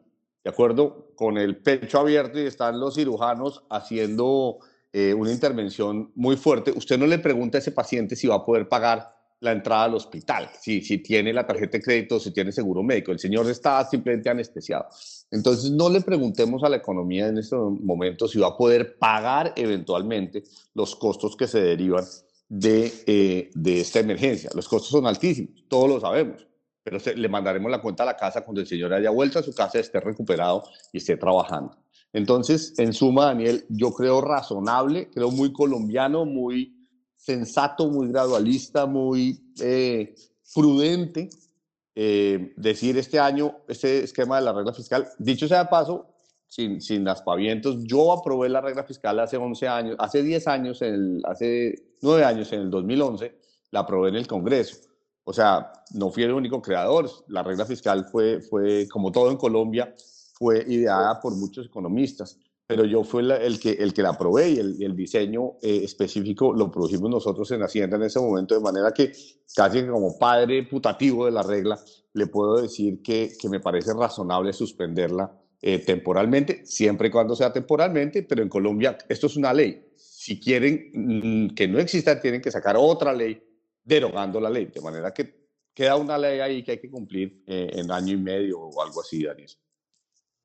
¿de 0.42 0.50
acuerdo? 0.50 1.12
Con 1.16 1.38
el 1.38 1.56
pecho 1.56 1.98
abierto 1.98 2.38
y 2.38 2.46
están 2.46 2.78
los 2.78 2.94
cirujanos 2.94 3.64
haciendo 3.70 4.58
eh, 4.92 5.14
una 5.14 5.32
intervención 5.32 6.12
muy 6.14 6.36
fuerte. 6.36 6.72
Usted 6.72 6.98
no 6.98 7.06
le 7.06 7.18
pregunta 7.18 7.58
a 7.58 7.60
ese 7.60 7.72
paciente 7.72 8.16
si 8.16 8.26
va 8.26 8.36
a 8.36 8.44
poder 8.44 8.68
pagar 8.68 9.13
la 9.44 9.52
entrada 9.52 9.84
al 9.84 9.94
hospital, 9.94 10.48
si, 10.58 10.80
si 10.80 10.98
tiene 10.98 11.32
la 11.32 11.46
tarjeta 11.46 11.76
de 11.76 11.84
crédito, 11.84 12.18
si 12.18 12.32
tiene 12.32 12.50
seguro 12.50 12.82
médico. 12.82 13.12
El 13.12 13.18
señor 13.18 13.48
está 13.48 13.84
simplemente 13.84 14.30
anestesiado. 14.30 14.86
Entonces, 15.30 15.70
no 15.70 15.90
le 15.90 16.00
preguntemos 16.00 16.64
a 16.64 16.68
la 16.68 16.76
economía 16.76 17.28
en 17.28 17.38
este 17.38 17.54
momento 17.56 18.26
si 18.26 18.38
va 18.38 18.48
a 18.48 18.56
poder 18.56 18.96
pagar 18.98 19.52
eventualmente 19.56 20.44
los 20.74 20.96
costos 20.96 21.36
que 21.36 21.46
se 21.46 21.60
derivan 21.60 22.04
de, 22.48 22.90
eh, 23.06 23.50
de 23.54 23.80
esta 23.80 24.00
emergencia. 24.00 24.50
Los 24.54 24.66
costos 24.66 24.90
son 24.90 25.06
altísimos, 25.06 25.64
todos 25.68 25.88
lo 25.88 26.00
sabemos, 26.00 26.46
pero 26.82 26.98
le 27.14 27.28
mandaremos 27.28 27.70
la 27.70 27.82
cuenta 27.82 28.02
a 28.02 28.06
la 28.06 28.16
casa 28.16 28.42
cuando 28.42 28.62
el 28.62 28.66
señor 28.66 28.94
haya 28.94 29.10
vuelto 29.10 29.38
a 29.38 29.42
su 29.42 29.54
casa, 29.54 29.78
esté 29.78 30.00
recuperado 30.00 30.64
y 30.90 30.98
esté 30.98 31.16
trabajando. 31.18 31.76
Entonces, 32.14 32.78
en 32.78 32.92
suma, 32.92 33.26
Daniel, 33.26 33.66
yo 33.68 33.92
creo 33.92 34.20
razonable, 34.20 35.10
creo 35.10 35.30
muy 35.30 35.52
colombiano, 35.52 36.24
muy 36.24 36.73
sensato, 37.24 37.88
muy 37.88 38.08
gradualista, 38.08 38.84
muy 38.84 39.40
eh, 39.60 40.14
prudente 40.54 41.30
eh, 41.94 42.52
decir 42.56 42.98
este 42.98 43.18
año, 43.18 43.56
este 43.66 44.04
esquema 44.04 44.36
de 44.36 44.44
la 44.44 44.52
regla 44.52 44.74
fiscal, 44.74 45.08
dicho 45.18 45.48
sea 45.48 45.64
de 45.64 45.70
paso, 45.70 46.06
sin, 46.46 46.80
sin 46.82 47.08
aspavientos, 47.08 47.82
yo 47.84 48.12
aprobé 48.12 48.50
la 48.50 48.60
regla 48.60 48.84
fiscal 48.84 49.18
hace 49.20 49.38
11 49.38 49.68
años, 49.68 49.96
hace 49.98 50.22
10 50.22 50.48
años, 50.48 50.82
en 50.82 51.22
hace 51.24 51.96
9 52.02 52.24
años, 52.24 52.52
en 52.52 52.60
el 52.60 52.70
2011, 52.70 53.38
la 53.70 53.80
aprobé 53.80 54.10
en 54.10 54.16
el 54.16 54.26
Congreso. 54.26 54.76
O 55.24 55.32
sea, 55.32 55.72
no 55.94 56.10
fui 56.10 56.24
el 56.24 56.32
único 56.32 56.60
creador, 56.60 57.08
la 57.28 57.42
regla 57.42 57.64
fiscal 57.64 58.04
fue, 58.04 58.40
fue 58.40 58.86
como 58.88 59.10
todo 59.10 59.30
en 59.30 59.38
Colombia, 59.38 59.94
fue 60.34 60.62
ideada 60.68 61.18
por 61.20 61.34
muchos 61.34 61.66
economistas 61.66 62.38
pero 62.66 62.84
yo 62.84 63.04
fui 63.04 63.30
el, 63.30 63.60
que, 63.60 63.72
el 63.72 63.92
que 63.92 64.02
la 64.02 64.16
probé 64.16 64.50
y 64.50 64.58
el, 64.58 64.96
diseño 64.96 65.58
eh, 65.60 65.82
específico 65.84 66.52
lo 66.52 66.70
producimos 66.70 67.10
nosotros 67.10 67.50
en 67.50 67.62
Hacienda 67.62 67.96
en 67.96 68.04
ese 68.04 68.20
momento, 68.20 68.54
de 68.54 68.60
manera 68.60 68.92
que 68.92 69.12
casi 69.54 69.86
como 69.86 70.18
padre 70.18 70.62
putativo 70.64 71.26
de 71.26 71.32
la 71.32 71.42
regla, 71.42 71.78
le 72.14 72.26
puedo 72.26 72.62
decir 72.62 73.02
que, 73.02 73.32
que 73.38 73.48
me 73.48 73.60
parece 73.60 73.92
razonable 73.92 74.52
suspenderla 74.52 75.30
eh, 75.60 75.78
temporalmente, 75.78 76.64
siempre 76.66 77.08
y 77.08 77.10
cuando 77.10 77.34
sea 77.34 77.52
temporalmente, 77.52 78.22
pero 78.22 78.42
en 78.42 78.48
Colombia 78.48 78.98
esto 79.08 79.26
es 79.26 79.36
una 79.36 79.52
ley. 79.52 79.92
Si 79.96 80.38
quieren 80.38 80.90
mm, 80.92 81.54
que 81.54 81.66
no 81.68 81.78
exista, 81.78 82.20
tienen 82.20 82.40
que 82.40 82.50
sacar 82.50 82.76
otra 82.78 83.12
ley 83.12 83.42
derogando 83.82 84.40
la 84.40 84.50
ley, 84.50 84.66
de 84.66 84.80
manera 84.80 85.12
que 85.12 85.48
queda 85.74 85.96
una 85.96 86.16
ley 86.16 86.40
ahí 86.40 86.62
que 86.62 86.72
hay 86.72 86.78
que 86.78 86.90
cumplir 86.90 87.42
eh, 87.46 87.70
en 87.72 87.90
año 87.90 88.12
y 88.12 88.18
medio 88.18 88.60
o 88.60 88.82
algo 88.82 89.00
así, 89.00 89.24
Daniel. 89.24 89.50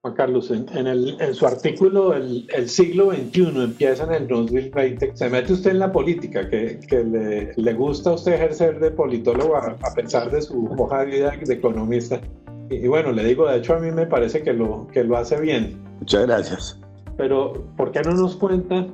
Juan 0.02 0.14
Carlos, 0.14 0.50
en, 0.50 0.88
el, 0.88 1.18
en 1.20 1.34
su 1.34 1.46
artículo 1.46 2.14
el, 2.14 2.48
el, 2.56 2.70
siglo 2.70 3.12
XXI 3.12 3.64
empieza 3.64 4.06
en 4.06 4.14
el 4.14 4.28
2020. 4.30 5.12
Se 5.14 5.30
mete 5.30 5.52
usted 5.52 5.72
en 5.72 5.80
la 5.80 5.92
política, 5.92 6.50
que, 6.50 6.80
que 6.88 7.04
le, 7.04 7.52
le, 7.54 7.74
gusta 7.74 8.12
a 8.12 8.14
usted 8.14 8.36
ejercer 8.36 8.80
de 8.80 8.92
politólogo 8.92 9.58
a, 9.58 9.76
pesar 9.94 10.32
de 10.32 10.42
su 10.42 10.68
hoja 10.78 11.00
de 11.00 11.06
vida 11.08 11.34
de 11.46 11.54
economista. 11.54 12.22
Y, 12.70 12.88
bueno, 12.88 13.12
le 13.12 13.26
digo, 13.26 13.46
de 13.46 13.58
hecho 13.58 13.74
a 13.74 13.80
mí 13.80 13.92
me 13.92 14.06
parece 14.06 14.42
que 14.42 14.54
lo, 14.54 14.88
que 14.88 15.04
lo 15.04 15.18
hace 15.18 15.38
bien. 15.42 15.84
Muchas 16.00 16.28
gracias. 16.28 16.80
Pero, 17.18 17.68
¿por 17.76 17.92
qué 17.92 18.00
no 18.02 18.14
nos 18.14 18.38
cuenta? 18.38 18.88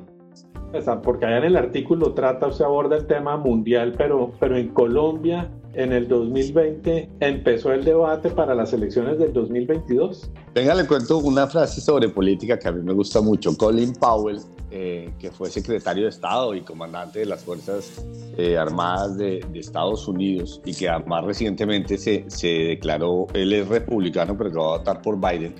Porque 1.02 1.26
allá 1.26 1.38
en 1.38 1.44
el 1.44 1.56
artículo 1.56 2.12
trata, 2.12 2.46
usted 2.46 2.64
aborda 2.64 2.96
el 2.96 3.06
tema 3.06 3.36
mundial, 3.36 3.94
pero, 3.96 4.32
pero 4.38 4.56
en 4.56 4.68
Colombia 4.68 5.50
en 5.76 5.92
el 5.92 6.08
2020 6.08 7.10
empezó 7.20 7.70
el 7.72 7.84
debate 7.84 8.30
para 8.30 8.54
las 8.54 8.72
elecciones 8.72 9.18
del 9.18 9.32
2022. 9.32 10.30
Venga, 10.54 10.74
le 10.74 10.86
cuento 10.86 11.18
una 11.18 11.46
frase 11.46 11.82
sobre 11.82 12.08
política 12.08 12.58
que 12.58 12.66
a 12.66 12.72
mí 12.72 12.82
me 12.82 12.94
gusta 12.94 13.20
mucho. 13.20 13.54
Colin 13.56 13.92
Powell, 13.92 14.40
eh, 14.70 15.12
que 15.18 15.30
fue 15.30 15.50
secretario 15.50 16.04
de 16.04 16.08
Estado 16.08 16.54
y 16.54 16.62
comandante 16.62 17.18
de 17.18 17.26
las 17.26 17.44
Fuerzas 17.44 18.02
eh, 18.38 18.56
Armadas 18.56 19.18
de, 19.18 19.44
Estados 19.54 20.08
Unidos 20.08 20.62
y 20.64 20.74
que 20.74 20.88
más 21.06 21.24
recientemente 21.24 21.98
se, 21.98 22.24
se 22.28 22.48
declaró, 22.48 23.26
él 23.34 23.52
es 23.52 23.68
republicano, 23.68 24.36
pero 24.36 24.50
que 24.50 24.56
va 24.56 24.64
a 24.64 24.78
votar 24.78 25.02
por 25.02 25.20
Biden 25.20 25.54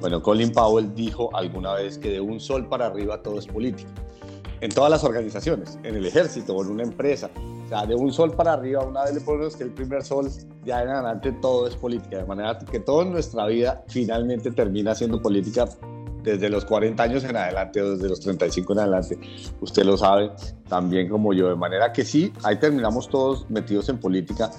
Bueno, 0.00 0.22
Colin 0.22 0.52
Powell 0.52 0.94
dijo 0.94 1.34
alguna 1.34 1.74
vez 1.74 1.98
que 1.98 2.10
de 2.10 2.20
un 2.20 2.38
sol 2.38 2.68
para 2.68 2.86
arriba 2.86 3.20
todo 3.20 3.40
es 3.40 3.46
política. 3.48 3.90
En 4.60 4.70
todas 4.70 4.90
las 4.90 5.04
organizaciones, 5.04 5.78
en 5.82 5.96
el 5.96 6.06
ejército 6.06 6.54
o 6.54 6.62
en 6.62 6.70
una 6.70 6.82
empresa. 6.82 7.30
O 7.66 7.68
sea, 7.68 7.84
de 7.84 7.94
un 7.94 8.12
sol 8.12 8.32
para 8.32 8.52
arriba, 8.52 8.84
una 8.84 9.04
vez 9.04 9.14
le 9.14 9.20
ponemos 9.20 9.56
que 9.56 9.64
el 9.64 9.70
primer 9.70 10.02
sol, 10.02 10.30
ya 10.64 10.82
en 10.82 10.88
adelante 10.88 11.32
todo 11.32 11.66
es 11.66 11.74
política. 11.74 12.18
De 12.18 12.24
manera 12.24 12.58
que 12.58 12.80
toda 12.80 13.04
nuestra 13.04 13.46
vida 13.46 13.84
finalmente 13.88 14.50
termina 14.52 14.94
siendo 14.94 15.20
política 15.20 15.68
desde 16.22 16.48
los 16.48 16.64
40 16.64 17.02
años 17.02 17.24
en 17.24 17.36
adelante 17.36 17.80
o 17.80 17.92
desde 17.92 18.08
los 18.08 18.20
35 18.20 18.72
en 18.72 18.78
adelante. 18.80 19.18
Usted 19.60 19.84
lo 19.84 19.96
sabe 19.96 20.32
también 20.68 21.08
como 21.08 21.32
yo. 21.32 21.48
De 21.48 21.54
manera 21.54 21.92
que 21.92 22.04
sí, 22.04 22.32
ahí 22.42 22.56
terminamos 22.56 23.08
todos 23.08 23.48
metidos 23.48 23.88
en 23.88 23.98
política, 23.98 24.50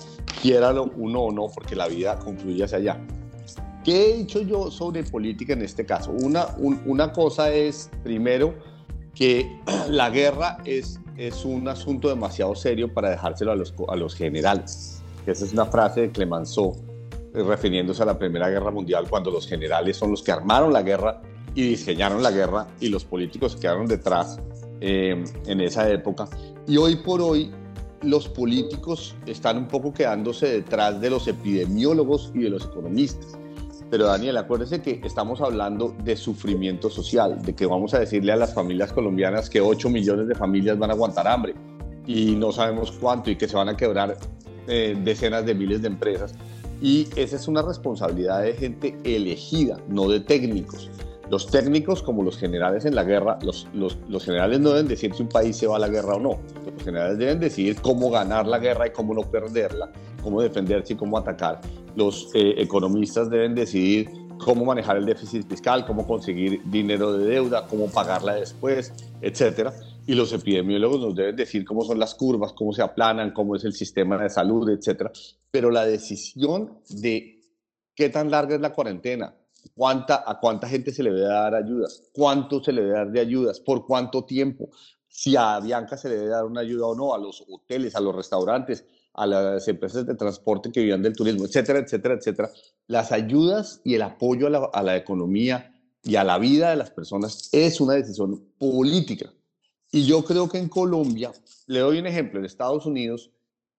quiéralo 0.42 0.92
uno 0.96 1.24
o 1.24 1.32
no, 1.32 1.48
porque 1.48 1.76
la 1.76 1.88
vida 1.88 2.18
concluye 2.20 2.64
hacia 2.64 2.78
allá. 2.78 3.06
¿Qué 3.84 4.12
he 4.12 4.18
dicho 4.18 4.42
yo 4.42 4.72
sobre 4.72 5.04
política 5.04 5.54
en 5.54 5.62
este 5.62 5.86
caso? 5.86 6.12
Una, 6.12 6.48
una 6.58 7.12
cosa 7.12 7.52
es, 7.52 7.90
primero, 8.04 8.54
que 9.18 9.60
la 9.90 10.10
guerra 10.10 10.58
es, 10.66 11.00
es 11.18 11.44
un 11.44 11.68
asunto 11.68 12.10
demasiado 12.10 12.56
serio 12.56 12.94
para 12.94 13.10
dejárselo 13.10 13.52
a 13.52 13.56
los, 13.56 13.74
a 13.88 13.96
los 13.96 14.16
generales. 14.16 15.02
Esa 15.26 15.46
es 15.46 15.54
una 15.54 15.66
frase 15.66 16.02
de 16.02 16.12
Clemenceau 16.12 16.76
eh, 17.34 17.44
refiriéndose 17.44 18.04
a 18.04 18.06
la 18.06 18.18
Primera 18.18 18.50
Guerra 18.50 18.72
Mundial, 18.72 19.08
cuando 19.10 19.32
los 19.32 19.48
generales 19.48 19.98
son 19.98 20.12
los 20.12 20.24
que 20.24 20.32
armaron 20.32 20.72
la 20.72 20.84
guerra 20.84 21.22
y 21.56 21.70
diseñaron 21.70 22.22
la 22.22 22.32
guerra 22.32 22.68
y 22.80 22.90
los 22.90 23.04
políticos 23.04 23.56
quedaron 23.56 23.88
detrás 23.88 24.40
eh, 24.80 25.24
en 25.46 25.62
esa 25.62 25.90
época. 25.90 26.28
Y 26.68 26.78
hoy 26.78 26.98
por 26.98 27.22
hoy 27.22 27.52
los 28.04 28.28
políticos 28.30 29.16
están 29.26 29.58
un 29.58 29.68
poco 29.68 29.94
quedándose 29.94 30.48
detrás 30.48 31.02
de 31.02 31.10
los 31.10 31.28
epidemiólogos 31.28 32.32
y 32.36 32.40
de 32.40 32.50
los 32.52 32.66
economistas. 32.66 33.38
Pero 33.90 34.08
Daniel, 34.08 34.38
acuérdese 34.38 34.82
que 34.82 35.00
estamos 35.04 35.40
hablando 35.40 35.96
de 36.04 36.18
sufrimiento 36.18 36.90
social, 36.90 37.42
de 37.42 37.56
que 37.56 37.66
vamos 37.66 37.94
a 37.94 38.00
decirle 38.00 38.34
a 38.34 38.36
las 38.36 38.54
familias 38.54 38.92
colombianas 38.92 39.50
que 39.50 39.62
8 39.62 39.90
millones 39.90 40.28
de 40.28 40.36
familias 40.36 40.78
van 40.78 40.90
a 40.90 40.94
aguantar 40.94 41.28
hambre 41.28 41.56
y 42.06 42.36
no 42.36 42.52
sabemos 42.52 42.92
cuánto 42.92 43.32
y 43.32 43.38
que 43.38 43.48
se 43.48 43.56
van 43.56 43.70
a 43.70 43.78
quebrar 43.78 44.18
eh, 44.68 44.98
decenas 45.04 45.46
de 45.46 45.56
miles 45.56 45.82
de 45.82 45.88
empresas. 45.88 46.34
Y 46.82 47.08
esa 47.16 47.38
es 47.38 47.48
una 47.48 47.62
responsabilidad 47.62 48.44
de 48.44 48.54
gente 48.54 48.98
elegida, 49.04 49.78
no 49.88 50.10
de 50.10 50.20
técnicos. 50.20 50.90
Los 51.30 51.48
técnicos, 51.48 52.02
como 52.02 52.24
los 52.24 52.38
generales 52.38 52.86
en 52.86 52.96
la 52.96 53.04
guerra, 53.04 53.38
los, 53.42 53.68
generales 54.24 54.60
no 54.60 54.70
deben 54.70 54.88
decir 54.88 55.14
si 55.14 55.24
un 55.24 55.30
país 55.30 55.58
se 55.58 55.68
va 55.68 55.76
a 55.76 55.80
la 55.80 55.90
guerra 55.90 56.16
o 56.16 56.20
no. 56.20 56.40
Los 56.74 56.84
generales 56.84 57.18
deben 57.18 57.40
decidir 57.40 57.82
cómo 57.82 58.10
ganar 58.10 58.48
la 58.48 58.60
guerra 58.60 58.88
y 58.88 58.92
cómo 58.92 59.14
no 59.14 59.24
perderla, 59.24 59.92
cómo 60.24 60.42
defenderse 60.42 60.94
y 60.94 60.96
cómo 60.96 61.18
atacar 61.18 61.60
los 61.98 62.30
eh, 62.36 62.54
economistas 62.58 63.28
deben 63.30 63.56
decidir 63.56 64.10
cómo 64.38 64.66
manejar 64.66 64.98
el 64.98 65.06
déficit 65.06 65.50
fiscal, 65.50 65.84
cómo 65.86 66.06
conseguir 66.06 66.62
dinero 66.66 67.12
de 67.12 67.26
deuda, 67.26 67.66
cómo 67.68 67.90
pagarla 67.90 68.36
después, 68.36 68.94
etcétera. 69.20 69.74
Y 70.06 70.14
los 70.14 70.32
epidemiólogos 70.32 71.02
nos 71.02 71.16
deben 71.16 71.36
decir 71.36 71.66
cómo 71.66 71.84
son 71.84 72.00
las 72.00 72.14
curvas, 72.14 72.54
cómo 72.54 72.72
se 72.72 72.84
aplanan, 72.84 73.32
cómo 73.32 73.56
es 73.56 73.66
el 73.66 73.74
sistema 73.74 74.18
de 74.20 74.30
salud, 74.30 74.70
etcétera. 74.70 75.12
Pero 75.50 75.72
la 75.72 75.86
decisión 75.86 76.78
de 76.88 77.42
qué 77.96 78.10
tan 78.10 78.30
larga 78.30 78.56
es 78.56 78.62
la 78.62 78.74
cuarentena, 78.74 79.36
cuánta, 79.70 80.24
a 80.26 80.40
cuánta 80.40 80.68
gente 80.68 80.92
se 80.92 81.04
le 81.04 81.12
debe 81.12 81.28
dar 81.28 81.56
ayudas, 81.56 82.04
cuánto 82.14 82.64
se 82.64 82.72
le 82.72 82.82
debe 82.82 82.94
dar 82.94 83.12
de 83.12 83.20
ayudas, 83.20 83.60
por 83.60 83.86
cuánto 83.86 84.26
tiempo, 84.26 84.70
si 85.08 85.36
a 85.36 85.60
Bianca 85.60 85.98
se 85.98 86.10
le 86.10 86.16
debe 86.16 86.30
dar 86.30 86.46
una 86.46 86.62
ayuda 86.62 86.88
o 86.88 86.96
no, 86.96 87.14
a 87.14 87.18
los 87.18 87.44
hoteles, 87.48 87.96
a 87.96 88.00
los 88.00 88.16
restaurantes, 88.16 88.86
a 89.14 89.26
las 89.26 89.68
empresas 89.68 90.06
de 90.06 90.16
transporte 90.16 90.72
que 90.72 90.80
vivían 90.80 91.02
del 91.02 91.16
turismo, 91.16 91.46
etcétera, 91.46 91.80
etcétera, 91.80 92.16
etcétera. 92.16 92.52
Las 92.86 93.12
ayudas 93.12 93.82
y 93.84 93.96
el 93.96 94.04
apoyo 94.04 94.48
a 94.48 94.50
la, 94.52 94.70
a 94.72 94.84
la 94.84 94.96
economía 94.96 95.74
y 96.04 96.16
a 96.18 96.24
la 96.24 96.38
vida 96.38 96.70
de 96.70 96.76
las 96.76 96.92
personas 96.92 97.50
es 97.52 97.82
una 97.82 97.94
decisión 97.94 98.54
política. 98.60 99.34
Y 99.92 100.06
yo 100.06 100.24
creo 100.24 100.48
que 100.48 100.60
en 100.60 100.70
Colombia, 100.70 101.32
le 101.66 101.80
doy 101.80 102.00
un 102.00 102.08
ejemplo, 102.08 102.40
en 102.40 102.46
Estados 102.46 102.86
Unidos, 102.86 103.32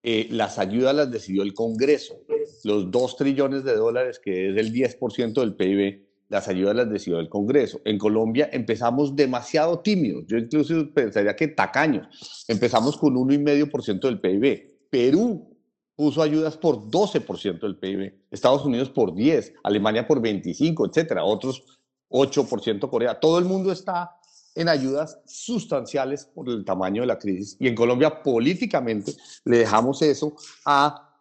eh, 0.03 0.29
las 0.31 0.59
ayudas 0.59 0.95
las 0.95 1.11
decidió 1.11 1.43
el 1.43 1.55
Congreso. 1.55 2.21
Los 2.65 2.91
2 2.91 3.17
trillones 3.17 3.65
de 3.65 3.77
dólares, 3.77 4.19
que 4.19 4.51
es 4.51 4.57
el 4.57 4.73
10% 4.73 5.33
del 5.35 5.55
PIB, 5.55 6.09
las 6.29 6.49
ayudas 6.49 6.77
las 6.77 6.91
decidió 6.91 7.21
el 7.21 7.29
Congreso. 7.29 7.81
En 7.85 7.99
Colombia 7.99 8.49
empezamos 8.53 9.17
demasiado 9.17 9.81
tímidos. 9.81 10.25
Yo 10.27 10.37
incluso 10.37 10.93
pensaría 10.93 11.35
que 11.35 11.49
tacaños. 11.49 12.45
Empezamos 12.49 12.97
con 12.97 13.15
1,5% 13.15 14.01
del 14.01 14.21
PIB. 14.21 14.89
Perú 14.91 15.57
puso 15.97 16.23
ayudas 16.23 16.57
por 16.57 16.89
12% 16.89 17.59
del 17.61 17.77
PIB, 17.77 18.15
Estados 18.31 18.65
Unidos 18.65 18.89
por 18.89 19.15
10, 19.15 19.55
Alemania 19.65 20.07
por 20.07 20.21
25, 20.21 20.87
etcétera, 20.87 21.25
otros 21.25 21.65
8% 22.09 22.89
Corea. 22.89 23.19
Todo 23.19 23.39
el 23.39 23.45
mundo 23.45 23.73
está 23.73 24.18
en 24.59 24.69
ayudas 24.69 25.21
sustanciales 25.25 26.25
por 26.25 26.49
el 26.49 26.65
tamaño 26.65 27.03
de 27.03 27.07
la 27.07 27.19
crisis 27.19 27.57
y 27.61 27.69
en 27.69 27.77
Colombia 27.77 28.23
políticamente 28.23 29.15
le 29.45 29.59
dejamos 29.59 30.03
eso 30.03 30.35
a, 30.65 31.17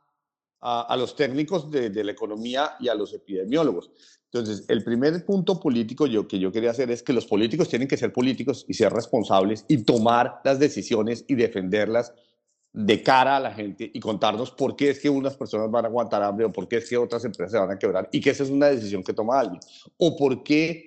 a, 0.59 0.97
los 0.97 1.15
técnicos 1.15 1.69
de, 1.69 1.91
de, 1.91 2.03
la 2.03 2.11
economía 2.11 2.71
y 2.79 2.87
a 2.87 2.95
los 2.95 3.13
epidemiólogos. 3.13 3.91
Entonces, 4.31 4.65
el 4.67 4.83
primer 4.83 5.23
punto 5.23 5.59
político 5.59 6.07
yo, 6.07 6.27
que 6.27 6.39
yo 6.39 6.51
quería 6.51 6.71
hacer 6.71 6.89
es 6.89 7.03
que 7.03 7.13
los 7.13 7.27
políticos 7.27 7.69
tienen 7.69 7.87
que 7.87 7.95
ser 7.95 8.11
políticos 8.11 8.65
y 8.67 8.73
ser 8.73 8.91
responsables 8.91 9.65
y 9.67 9.83
tomar 9.83 10.41
las 10.43 10.57
decisiones 10.59 11.23
y 11.27 11.35
defenderlas 11.35 12.13
de 12.73 13.01
cara 13.01 13.37
a 13.37 13.39
la 13.39 13.53
gente 13.53 13.89
y 13.91 13.99
contarnos 13.99 14.51
por 14.51 14.75
qué 14.75 14.89
es 14.89 14.99
que 14.99 15.09
unas 15.09 15.35
personas 15.35 15.71
van 15.71 15.85
a 15.85 15.87
aguantar 15.87 16.21
hambre 16.21 16.45
o 16.45 16.51
por 16.51 16.67
qué 16.67 16.77
es 16.77 16.89
que 16.89 16.97
otras 16.97 17.23
empresas 17.25 17.51
se 17.51 17.57
van 17.57 17.71
a 17.71 17.79
quebrar 17.79 18.09
y 18.11 18.19
que 18.19 18.31
esa 18.31 18.43
es 18.43 18.49
una 18.49 18.67
decisión 18.67 19.03
que 19.03 19.13
toma 19.13 19.39
alguien. 19.39 19.59
O 19.97 20.15
por 20.17 20.43
qué 20.43 20.86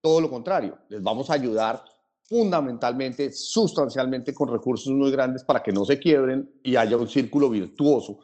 todo 0.00 0.20
lo 0.20 0.30
contrario, 0.30 0.78
les 0.88 1.02
vamos 1.02 1.30
a 1.30 1.34
ayudar 1.34 1.84
fundamentalmente, 2.22 3.32
sustancialmente 3.32 4.34
con 4.34 4.48
recursos 4.48 4.92
muy 4.92 5.10
grandes 5.10 5.42
para 5.44 5.62
que 5.62 5.72
no 5.72 5.84
se 5.84 5.98
quiebren 5.98 6.50
y 6.62 6.76
haya 6.76 6.96
un 6.96 7.08
círculo 7.08 7.48
virtuoso. 7.48 8.18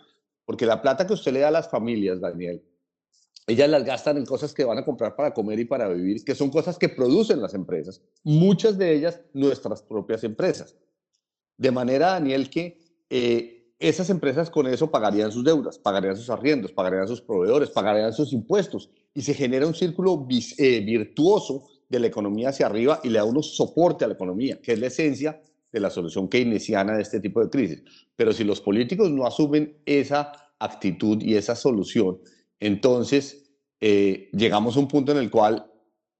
Porque 0.45 0.67
la 0.67 0.83
plata 0.83 1.07
que 1.07 1.15
usted 1.15 1.33
le 1.33 1.41
da 1.41 1.49
a 1.49 1.53
las 1.53 1.71
familias, 1.71 2.21
Daniel, 2.21 2.63
ellas 3.47 3.69
las 3.69 3.85
gastan 3.85 4.19
en 4.19 4.27
cosas 4.27 4.53
que 4.53 4.65
van 4.65 4.79
a 4.79 4.85
comprar 4.85 5.17
para 5.17 5.33
comer 5.33 5.59
y 5.59 5.65
para 5.65 5.89
vivir, 5.89 6.25
que 6.25 6.35
son 6.35 6.51
cosas 6.51 6.79
que 6.79 6.89
producen 6.89 7.41
las 7.41 7.55
empresas, 7.55 8.03
muchas 8.23 8.77
de 8.79 8.95
ellas 8.95 9.21
nuestras 9.33 9.83
propias 9.83 10.25
empresas. 10.25 10.77
De 11.57 11.71
manera, 11.71 12.09
Daniel, 12.11 12.51
que 12.51 12.81
eh, 13.09 13.54
esas 13.79 14.09
empresas 14.11 14.51
con 14.51 14.67
eso 14.67 14.91
pagarían 14.91 15.33
sus 15.33 15.45
deudas, 15.45 15.79
pagarían 15.79 16.17
sus 16.17 16.31
arriendos, 16.31 16.73
pagarían 16.73 17.09
sus 17.09 17.21
proveedores, 17.21 17.71
pagarían 17.71 18.13
sus 18.13 18.33
impuestos 18.33 18.91
y 19.13 19.23
se 19.23 19.35
genera 19.35 19.67
un 19.67 19.75
círculo 19.75 20.27
eh, 20.31 20.81
virtuoso 20.81 21.65
de 21.89 22.01
la 22.01 22.07
economía 22.07 22.51
hacia 22.51 22.67
arriba 22.67 23.01
y 23.03 23.09
le 23.09 23.19
da 23.19 23.25
uno 23.25 23.43
soporte 23.43 24.05
a 24.05 24.09
la 24.09 24.15
economía, 24.15 24.61
que 24.63 24.73
es 24.73 24.79
la 24.79 24.87
esencia 24.87 25.41
de 25.73 25.81
la 25.81 25.91
solución 25.91 26.29
keynesiana 26.29 26.97
de 26.97 27.03
este 27.03 27.21
tipo 27.21 27.43
de 27.43 27.51
crisis. 27.51 27.83
Pero 28.17 28.33
si 28.33 28.45
los 28.45 28.61
políticos 28.61 29.11
no 29.11 29.27
asumen 29.27 29.77
esa 29.85 30.33
actitud 30.59 31.21
y 31.21 31.35
esa 31.35 31.57
solución, 31.57 32.21
entonces 32.61 33.51
eh, 33.81 34.31
llegamos 34.33 34.77
a 34.77 34.81
un 34.81 34.89
punto 34.89 35.13
en 35.13 35.19
el 35.19 35.31
cual 35.31 35.67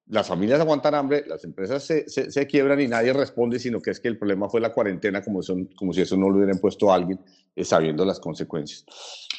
las 0.07 0.29
familias 0.29 0.61
aguantan 0.61 0.95
hambre, 0.95 1.25
las 1.27 1.45
empresas 1.45 1.83
se, 1.83 2.09
se, 2.09 2.47
quiebran 2.47 2.81
y 2.81 2.89
nadie 2.89 3.13
responde, 3.13 3.59
sino 3.59 3.81
que 3.81 3.91
es 3.91 4.01
que 4.01 4.09
el 4.09 4.19
problema 4.19 4.49
fue 4.51 4.61
la 4.61 4.73
cuarentena, 4.73 5.23
como, 5.23 5.43
son, 5.43 5.67
como 5.77 5.93
si 5.93 6.03
eso 6.03 6.17
no 6.17 6.29
lo 6.29 6.37
hubiera 6.37 6.53
impuesto 6.53 6.93
a 6.93 6.97
alguien, 6.97 7.19
eh, 7.57 7.65
sabiendo 7.65 8.05
las 8.05 8.21
consecuencias. 8.21 8.85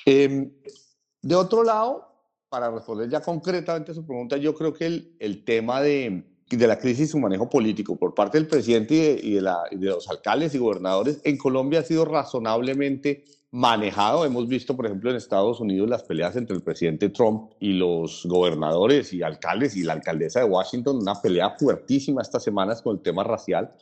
Em, 0.05 0.51
de 1.21 1.35
otro 1.35 1.63
lado, 1.63 2.07
para 2.49 2.71
responder 2.71 3.09
ya 3.09 3.21
concretamente 3.21 3.91
a 3.91 3.95
su 3.95 4.05
pregunta, 4.05 4.37
yo 4.37 4.55
creo 4.55 4.73
que 4.73 4.85
el, 5.19 5.43
tema 5.43 5.81
de, 5.81 6.23
la 6.49 6.79
crisis 6.79 7.09
y 7.09 7.11
su 7.11 7.19
manejo 7.19 7.47
político 7.47 7.95
por 7.95 8.15
parte 8.15 8.39
del 8.39 8.47
presidente 8.47 8.95
y 8.95 9.33
de, 9.35 9.51
y 9.71 9.77
de 9.77 9.85
los 9.85 10.09
alcaldes 10.09 10.55
y 10.55 10.57
gobernadores 10.57 11.21
en 11.23 11.37
Colombia 11.37 11.81
ha 11.81 11.83
sido 11.83 12.05
razonablemente 12.05 13.23
manejado. 13.55 14.25
Hemos 14.25 14.49
visto, 14.49 14.75
por 14.75 14.85
ejemplo, 14.85 15.09
en 15.09 15.15
Estados 15.15 15.61
Unidos 15.61 15.89
las 15.89 16.03
peleas 16.03 16.35
entre 16.35 16.57
el 16.57 16.61
presidente 16.61 17.07
Trump 17.07 17.53
y 17.61 17.71
los 17.71 18.25
gobernadores 18.25 19.13
y 19.13 19.23
alcaldes 19.23 19.77
y 19.77 19.83
la 19.83 19.93
alcaldesa 19.93 20.41
de 20.41 20.45
Washington, 20.45 20.97
una 20.97 21.21
pelea 21.21 21.55
fuertísima 21.57 22.21
estas 22.21 22.43
semanas 22.43 22.81
con 22.81 22.97
el 22.97 23.01
tema 23.01 23.23
racial 23.23 23.73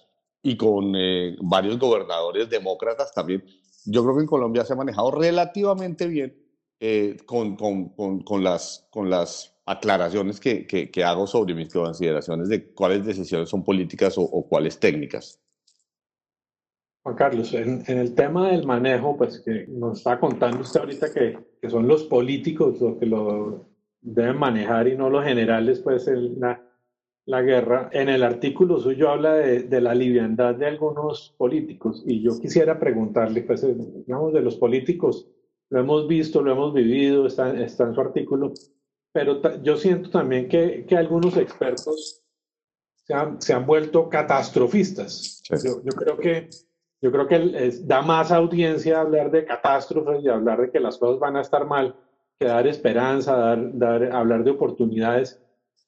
y 0.44 0.58
con 0.58 0.94
eh, 0.96 1.36
varios 1.42 1.80
gobernadores 1.80 2.52
demócratas 2.52 3.12
también. 3.16 3.44
Yo 3.86 4.04
creo 4.04 4.16
que 4.16 4.22
en 4.22 4.28
Colombia 4.28 4.64
se 4.64 4.74
ha 4.74 4.76
manejado 4.76 5.10
relativamente 5.10 6.06
bien 6.06 6.38
eh, 6.80 7.18
con, 7.26 7.56
con, 7.56 8.22
con, 8.24 8.44
las, 8.44 8.88
con 8.92 9.10
las 9.10 9.56
aclaraciones 9.66 10.40
que, 10.40 10.68
que, 10.68 11.04
hago 11.04 11.26
sobre 11.26 11.56
mis 11.56 11.74
consideraciones 11.74 12.48
de 12.48 12.74
cuáles 12.74 13.06
decisiones 13.06 13.50
son 13.50 13.64
políticas 13.64 14.20
o, 14.20 14.22
o 14.22 14.48
cuáles 14.48 14.80
técnicas. 14.80 15.43
Juan 17.04 17.16
Carlos, 17.16 17.54
en, 17.54 17.84
el 17.86 18.16
tema 18.16 18.50
del 18.50 18.66
manejo, 18.66 19.18
pues 19.18 19.42
que 19.42 19.68
nos 19.68 20.00
está 20.00 20.20
contando 20.20 20.62
usted 20.62 20.80
ahorita 20.80 21.14
que, 21.14 21.38
que 21.62 21.70
son 21.70 21.88
los 21.88 22.06
políticos 22.06 22.80
los 22.80 22.98
que 22.98 23.06
lo 23.06 23.68
deben 24.02 24.38
manejar 24.38 24.88
y 24.88 24.96
no 24.96 25.10
los 25.10 25.24
generales, 25.26 25.80
pues 25.82 26.08
la, 26.08 26.62
la 27.26 27.42
guerra. 27.42 27.90
En 27.92 28.10
el 28.10 28.24
artículo 28.24 28.80
suyo 28.80 29.10
habla 29.10 29.34
de, 29.36 29.64
de, 29.64 29.82
la 29.82 29.94
liviandad 29.94 30.56
de 30.56 30.66
algunos 30.66 31.36
políticos 31.38 32.04
y 32.06 32.22
yo 32.22 32.40
quisiera 32.40 32.80
preguntarle, 32.80 33.42
pues, 33.42 33.66
digamos, 34.06 34.34
de 34.34 34.42
los 34.42 34.56
políticos, 34.56 35.30
lo 35.70 35.80
hemos 35.80 36.08
visto, 36.08 36.42
lo 36.42 36.52
hemos 36.52 36.74
vivido, 36.74 37.28
está, 37.28 37.58
está 37.62 37.86
en 37.86 37.96
su 37.96 38.02
artículo, 38.02 38.54
pero 39.12 39.42
yo 39.62 39.78
siento 39.78 40.10
también 40.10 40.48
que, 40.48 40.86
que 40.86 40.98
algunos 40.98 41.38
expertos 41.38 42.24
se 43.06 43.14
han, 43.14 43.42
se 43.42 43.54
han 43.54 43.66
vuelto 43.66 44.10
catastrofistas. 44.10 45.42
Yo, 45.50 45.84
yo, 45.84 45.92
creo 45.92 46.18
que, 46.18 46.50
yo 47.04 47.12
creo 47.12 47.28
que 47.28 47.82
da 47.84 48.02
más 48.02 48.32
audiencia 48.32 49.02
hablar 49.02 49.30
de 49.30 49.44
catástrofes 49.44 50.24
y 50.24 50.30
hablar 50.30 50.62
de 50.62 50.72
que 50.72 50.80
las 50.80 50.98
cosas 50.98 51.20
van 51.20 51.36
a 51.36 51.42
estar 51.42 51.68
mal 51.68 51.94
que 52.40 52.46
dar 52.46 52.66
esperanza, 52.66 53.36
dar, 53.36 53.78
dar, 53.78 54.04
hablar 54.14 54.46
de 54.46 54.52
oportunidades. 54.52 55.38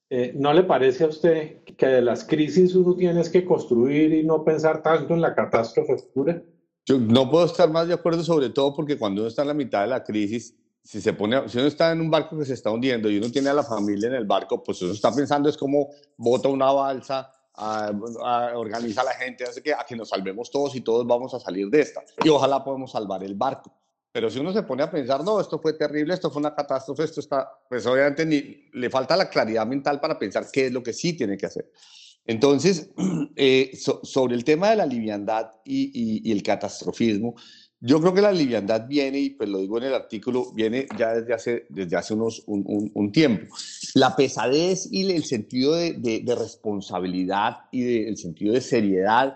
Eh, 0.09 0.33
¿No 0.35 0.51
le 0.51 0.63
parece 0.63 1.05
a 1.05 1.07
usted 1.07 1.63
que 1.63 1.87
de 1.87 2.01
las 2.01 2.25
crisis 2.25 2.75
uno 2.75 2.97
tiene 2.97 3.23
que 3.31 3.45
construir 3.45 4.13
y 4.13 4.25
no 4.25 4.43
pensar 4.43 4.83
tanto 4.83 5.13
en 5.13 5.21
la 5.21 5.33
catástrofe 5.33 5.97
futura? 5.97 6.43
Yo 6.85 6.99
no 6.99 7.31
puedo 7.31 7.45
estar 7.45 7.71
más 7.71 7.87
de 7.87 7.93
acuerdo, 7.93 8.21
sobre 8.21 8.49
todo 8.49 8.75
porque 8.75 8.97
cuando 8.97 9.21
uno 9.21 9.29
está 9.29 9.43
en 9.43 9.47
la 9.47 9.53
mitad 9.53 9.83
de 9.83 9.87
la 9.87 10.03
crisis, 10.03 10.53
si, 10.83 10.99
se 10.99 11.13
pone, 11.13 11.47
si 11.47 11.57
uno 11.57 11.67
está 11.67 11.93
en 11.93 12.01
un 12.01 12.11
barco 12.11 12.37
que 12.37 12.43
se 12.43 12.53
está 12.53 12.71
hundiendo 12.71 13.09
y 13.09 13.19
uno 13.19 13.31
tiene 13.31 13.49
a 13.49 13.53
la 13.53 13.63
familia 13.63 14.09
en 14.09 14.15
el 14.15 14.25
barco, 14.25 14.61
pues 14.61 14.81
uno 14.81 14.91
está 14.91 15.15
pensando 15.15 15.47
es 15.47 15.55
como 15.55 15.91
bota 16.17 16.49
una 16.49 16.71
balsa, 16.73 17.31
a, 17.57 18.51
organiza 18.55 19.01
a 19.01 19.05
la 19.05 19.13
gente, 19.13 19.43
hace 19.43 19.61
que, 19.61 19.73
a 19.73 19.85
que 19.87 19.95
nos 19.95 20.09
salvemos 20.09 20.49
todos 20.49 20.75
y 20.75 20.81
todos 20.81 21.05
vamos 21.05 21.33
a 21.33 21.39
salir 21.39 21.69
de 21.69 21.81
esta. 21.81 22.03
Y 22.23 22.29
ojalá 22.29 22.63
podamos 22.63 22.91
salvar 22.91 23.23
el 23.23 23.35
barco. 23.35 23.71
Pero 24.11 24.29
si 24.29 24.39
uno 24.39 24.53
se 24.53 24.63
pone 24.63 24.83
a 24.83 24.89
pensar, 24.89 25.23
no, 25.23 25.41
esto 25.41 25.59
fue 25.59 25.73
terrible, 25.73 26.13
esto 26.13 26.31
fue 26.31 26.39
una 26.39 26.55
catástrofe, 26.55 27.03
esto 27.03 27.19
está, 27.19 27.49
pues 27.67 27.85
obviamente 27.85 28.25
ni, 28.25 28.69
le 28.71 28.89
falta 28.89 29.17
la 29.17 29.29
claridad 29.29 29.67
mental 29.67 29.99
para 29.99 30.17
pensar 30.17 30.47
qué 30.51 30.67
es 30.67 30.71
lo 30.71 30.81
que 30.81 30.93
sí 30.93 31.13
tiene 31.13 31.35
que 31.35 31.45
hacer. 31.45 31.69
Entonces, 32.25 32.89
eh, 33.35 33.71
sobre 33.75 34.35
el 34.35 34.43
tema 34.43 34.69
de 34.69 34.77
la 34.77 34.85
liviandad 34.85 35.51
y, 35.65 36.21
y 36.27 36.31
el 36.31 36.41
catastrofismo, 36.43 37.35
yo 37.85 38.01
creo 38.01 38.15
que 38.15 38.21
la 38.21 38.31
liviandad 38.31 38.87
viene, 38.87 39.19
y 39.19 39.29
pues 39.29 39.47
lo 39.47 39.59
digo 39.59 39.77
en 39.77 39.83
el 39.83 39.93
artículo, 39.93 40.51
viene 40.53 40.87
ya 40.97 41.13
desde 41.13 41.33
hace, 41.35 41.65
desde 41.69 41.95
hace 41.95 42.15
unos, 42.15 42.41
un, 42.47 42.91
un, 42.91 43.11
tiempo. 43.11 43.55
La 43.93 44.15
pesadez 44.15 44.91
y 44.91 45.11
el 45.11 45.23
sentido 45.23 45.75
de, 45.75 45.93
de, 45.93 46.35
responsabilidad 46.35 47.57
y 47.71 48.05
el 48.07 48.17
sentido 48.17 48.55
de 48.55 48.61
seriedad 48.61 49.35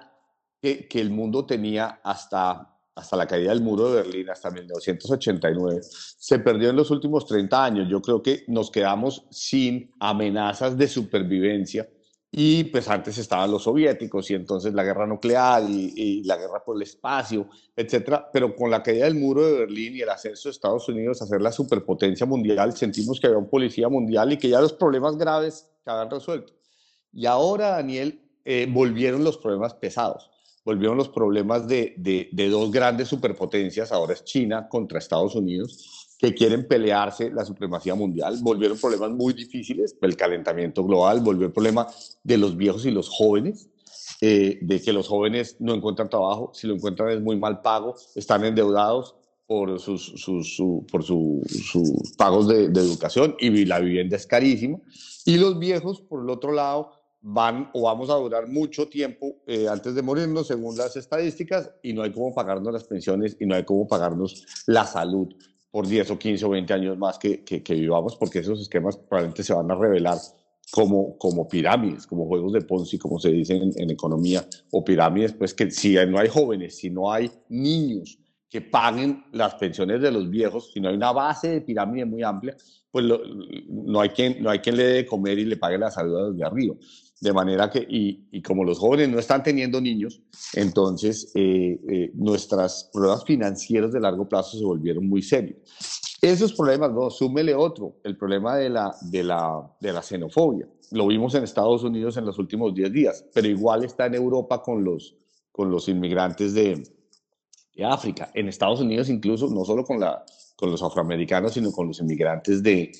que, 0.59 0.88
que, 0.88 0.99
el 0.99 1.12
mundo 1.12 1.45
tenía 1.45 1.99
hasta, 2.03 2.75
hasta 2.95 3.15
la 3.15 3.27
caída 3.27 3.51
del 3.51 3.62
muro 3.62 3.91
de 3.91 4.01
Berlín, 4.01 4.31
hasta 4.31 4.49
1989, 4.49 5.81
se 5.83 6.39
perdió 6.39 6.71
en 6.71 6.75
los 6.75 6.89
últimos 6.89 7.27
30 7.27 7.63
años. 7.63 7.88
Yo 7.88 8.01
creo 8.01 8.23
que 8.23 8.45
nos 8.47 8.71
quedamos 8.71 9.27
sin 9.29 9.91
amenazas 9.99 10.75
de 10.75 10.88
supervivencia 10.88 11.88
y 12.31 12.65
pues 12.65 12.87
antes 12.87 13.17
estaban 13.17 13.49
los 13.49 13.63
soviéticos 13.63 14.29
y 14.29 14.35
entonces 14.35 14.73
la 14.73 14.83
guerra 14.83 15.07
nuclear 15.07 15.63
y, 15.67 16.23
la 16.23 16.37
guerra 16.37 16.63
por 16.63 16.75
el 16.75 16.83
espacio, 16.83 17.49
etcétera. 17.75 18.29
Pero 18.31 18.55
con 18.55 18.69
la 18.69 18.83
caída 18.83 19.05
del 19.05 19.15
muro 19.15 19.45
de 19.45 19.59
Berlín 19.59 19.95
y 19.95 20.01
el 20.01 20.09
ascenso 20.09 20.47
de 20.47 20.53
Estados 20.53 20.87
Unidos 20.87 21.21
a 21.21 21.25
ser 21.25 21.41
la 21.41 21.51
superpotencia 21.51 22.27
mundial, 22.27 22.77
sentimos 22.77 23.19
que 23.19 23.27
había 23.27 23.39
un 23.39 23.49
policía 23.49 23.89
mundial 23.89 24.31
y 24.31 24.37
que 24.37 24.49
ya 24.49 24.61
los 24.61 24.73
problemas 24.73 25.17
graves 25.17 25.71
se 25.83 25.89
habían 25.89 26.11
resuelto. 26.11 26.53
Y 27.11 27.25
ahora, 27.25 27.69
Daniel, 27.69 28.21
eh, 28.45 28.67
volvieron 28.69 29.23
los 29.23 29.37
problemas 29.37 29.73
pesados. 29.73 30.29
Volvieron 30.63 30.97
los 30.97 31.09
problemas 31.09 31.67
de, 31.67 31.95
de, 31.97 32.29
de 32.31 32.49
dos 32.49 32.69
grandes 32.69 33.07
superpotencias, 33.07 33.91
ahora 33.91 34.13
es 34.13 34.23
China 34.23 34.67
contra 34.69 34.99
Estados 34.99 35.33
Unidos, 35.33 35.98
que 36.19 36.36
quieren 36.36 36.67
pelearse 36.67 37.32
la 37.32 37.45
supremacía 37.45 37.95
mundial. 37.95 38.38
Volvieron 38.41 38.77
problemas 38.77 39.12
muy 39.12 39.34
difíciles, 39.34 39.95
el 40.01 40.17
calentamiento 40.17 40.84
global, 40.84 41.21
volvió 41.21 41.47
el 41.47 41.53
problema 41.53 41.88
de 42.23 42.38
los 42.38 42.58
viejos 42.58 42.86
y 42.86 42.91
los 42.91 43.08
jóvenes, 43.08 43.69
eh, 44.19 44.60
de 44.62 44.82
que 44.82 44.91
los 44.91 45.08
jóvenes 45.08 45.55
no 45.60 45.73
encuentran 45.73 46.10
trabajo, 46.10 46.51
si 46.53 46.67
lo 46.67 46.75
encuentran 46.75 47.10
es 47.12 47.21
muy 47.21 47.38
mal 47.38 47.62
pago, 47.62 47.95
están 48.15 48.43
endeudados 48.43 49.15
por 49.47 49.79
sus, 49.79 50.03
sus, 50.17 50.62
por 50.91 51.03
sus 51.05 52.13
pagos 52.17 52.49
de, 52.49 52.65
educación 52.65 53.36
y 53.39 53.63
la 53.63 53.79
vivienda 53.79 54.17
es 54.17 54.27
carísima. 54.27 54.77
Y 55.25 55.38
los 55.38 55.58
viejos, 55.58 56.01
por 56.01 56.21
el 56.21 56.29
otro 56.29 56.51
lado, 56.51 56.91
van 57.21 57.69
o 57.73 57.84
vamos 57.84 58.10
a 58.10 58.15
durar 58.15 58.47
mucho 58.47 58.89
tiempo 58.89 59.38
eh, 59.47 59.67
antes 59.69 59.95
de 59.95 60.01
morirnos, 60.01 60.47
según 60.47 60.75
las 60.75 60.97
estadísticas, 60.97 61.71
y 61.82 61.93
no 61.93 62.03
hay 62.03 62.12
cómo 62.12 62.34
pagarnos 62.34 62.73
las 62.73 62.84
pensiones 62.84 63.38
y 63.39 63.45
no 63.45 63.55
hay 63.55 63.63
cómo 63.63 63.88
pagarnos 63.88 64.45
la 64.67 64.86
salud 64.86 65.34
por 65.71 65.88
10 65.88 66.12
o 66.12 66.19
15 66.19 66.45
o 66.45 66.49
20 66.49 66.73
años 66.73 66.97
más 66.97 67.19
que, 67.19 67.43
que, 67.43 67.73
vivamos, 67.73 68.15
porque 68.15 68.39
esos 68.39 68.62
esquemas 68.62 68.97
probablemente 68.97 69.43
se 69.43 69.53
van 69.53 69.69
a 69.69 69.75
revelar 69.75 70.17
como, 70.71 71.17
como 71.17 71.47
pirámides, 71.47 72.08
como 72.08 72.25
juegos 72.25 72.53
de 72.53 72.62
Ponzi, 72.62 72.97
como 72.97 73.19
se 73.19 73.29
dice 73.29 73.55
en, 73.55 73.89
economía, 73.89 74.45
o 74.71 74.84
pirámides, 74.84 75.34
pues 75.34 75.53
que 75.53 75.69
si 75.71 75.95
no 76.08 76.19
hay 76.19 76.27
jóvenes, 76.27 76.77
si 76.77 76.89
no 76.89 77.12
hay 77.12 77.29
niños 77.49 78.17
que 78.49 78.62
paguen 78.62 79.23
las 79.32 79.55
pensiones 79.55 80.01
de 80.01 80.12
los 80.12 80.29
viejos, 80.29 80.71
si 80.73 80.79
no 80.79 80.89
hay 80.89 80.95
una 80.95 81.12
base 81.12 81.49
de 81.49 81.62
pirámide 81.62 82.05
muy 82.05 82.23
amplia, 82.23 82.55
pues 82.91 83.05
no, 83.67 83.99
hay 83.99 84.10
quien, 84.10 84.41
no 84.41 84.49
hay 84.49 84.60
quien 84.60 84.75
le 84.75 84.84
dé 84.84 84.93
de 84.93 85.05
comer 85.05 85.38
y 85.38 85.45
le 85.45 85.58
pague 85.58 85.77
la 85.77 85.91
salud 85.91 86.36
de 86.36 86.43
arriba. 86.43 86.75
De 87.21 87.34
manera 87.34 87.69
que, 87.69 87.86
y, 87.89 88.41
como 88.41 88.63
los 88.63 88.79
jóvenes 88.79 89.10
no 89.10 89.19
están 89.19 89.43
teniendo 89.43 89.82
niños, 89.82 90.21
entonces 90.53 91.32
eh, 91.36 91.77
eh, 91.89 92.12
nuestros 92.13 92.89
problemas 92.93 93.25
financieros 93.25 93.91
de 93.91 93.99
largo 93.99 94.27
plazo 94.27 94.58
se 94.58 94.63
volvieron 94.63 95.08
muy 95.08 95.21
serios. 95.21 95.58
Esos 96.21 96.53
problemas, 96.53 96.91
no, 96.91 97.10
súmele 97.10 97.55
otro, 97.55 97.97
el 98.03 98.17
problema 98.17 98.55
de 98.58 98.69
la, 98.69 98.95
de, 99.01 99.23
la, 99.23 99.69
de 99.79 99.93
la 99.93 100.01
xenofobia. 100.01 100.67
Lo 100.91 101.08
vimos 101.08 101.36
en 101.36 101.43
Estados 101.43 101.84
Unidos 101.84 102.17
en 102.17 102.25
los 102.25 102.39
últimos 102.39 102.73
10 102.73 102.91
días, 102.91 103.25
pero 103.34 103.47
igual 103.47 103.84
está 103.84 104.05
en 104.05 104.15
Europa 104.15 104.62
con 104.62 104.84
los, 104.84 105.15
con 105.51 105.71
los 105.71 105.88
inmigrantes 105.88 106.53
de, 106.53 106.84
de 107.75 107.86
África. 107.86 108.32
En 108.34 108.49
Estados 108.49 108.82
Unidos 108.82 109.10
incluso, 109.10 109.47
no 109.47 109.63
solo 109.63 109.86
con, 109.86 109.99
la, 109.99 110.25
con 110.55 110.71
los 110.71 110.84
afroamericanos, 110.84 111.53
sino 111.53 111.71
con 111.71 111.88
los 111.88 111.99
inmigrantes 112.01 112.63
de, 112.63 112.91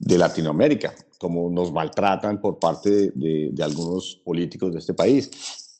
de 0.00 0.16
Latinoamérica, 0.16 0.94
como 1.18 1.50
nos 1.50 1.70
maltratan 1.70 2.40
por 2.40 2.58
parte 2.58 3.12
de, 3.14 3.52
algunos 3.62 4.16
políticos 4.24 4.72
de 4.72 4.78
este 4.78 4.94
país. 4.94 5.30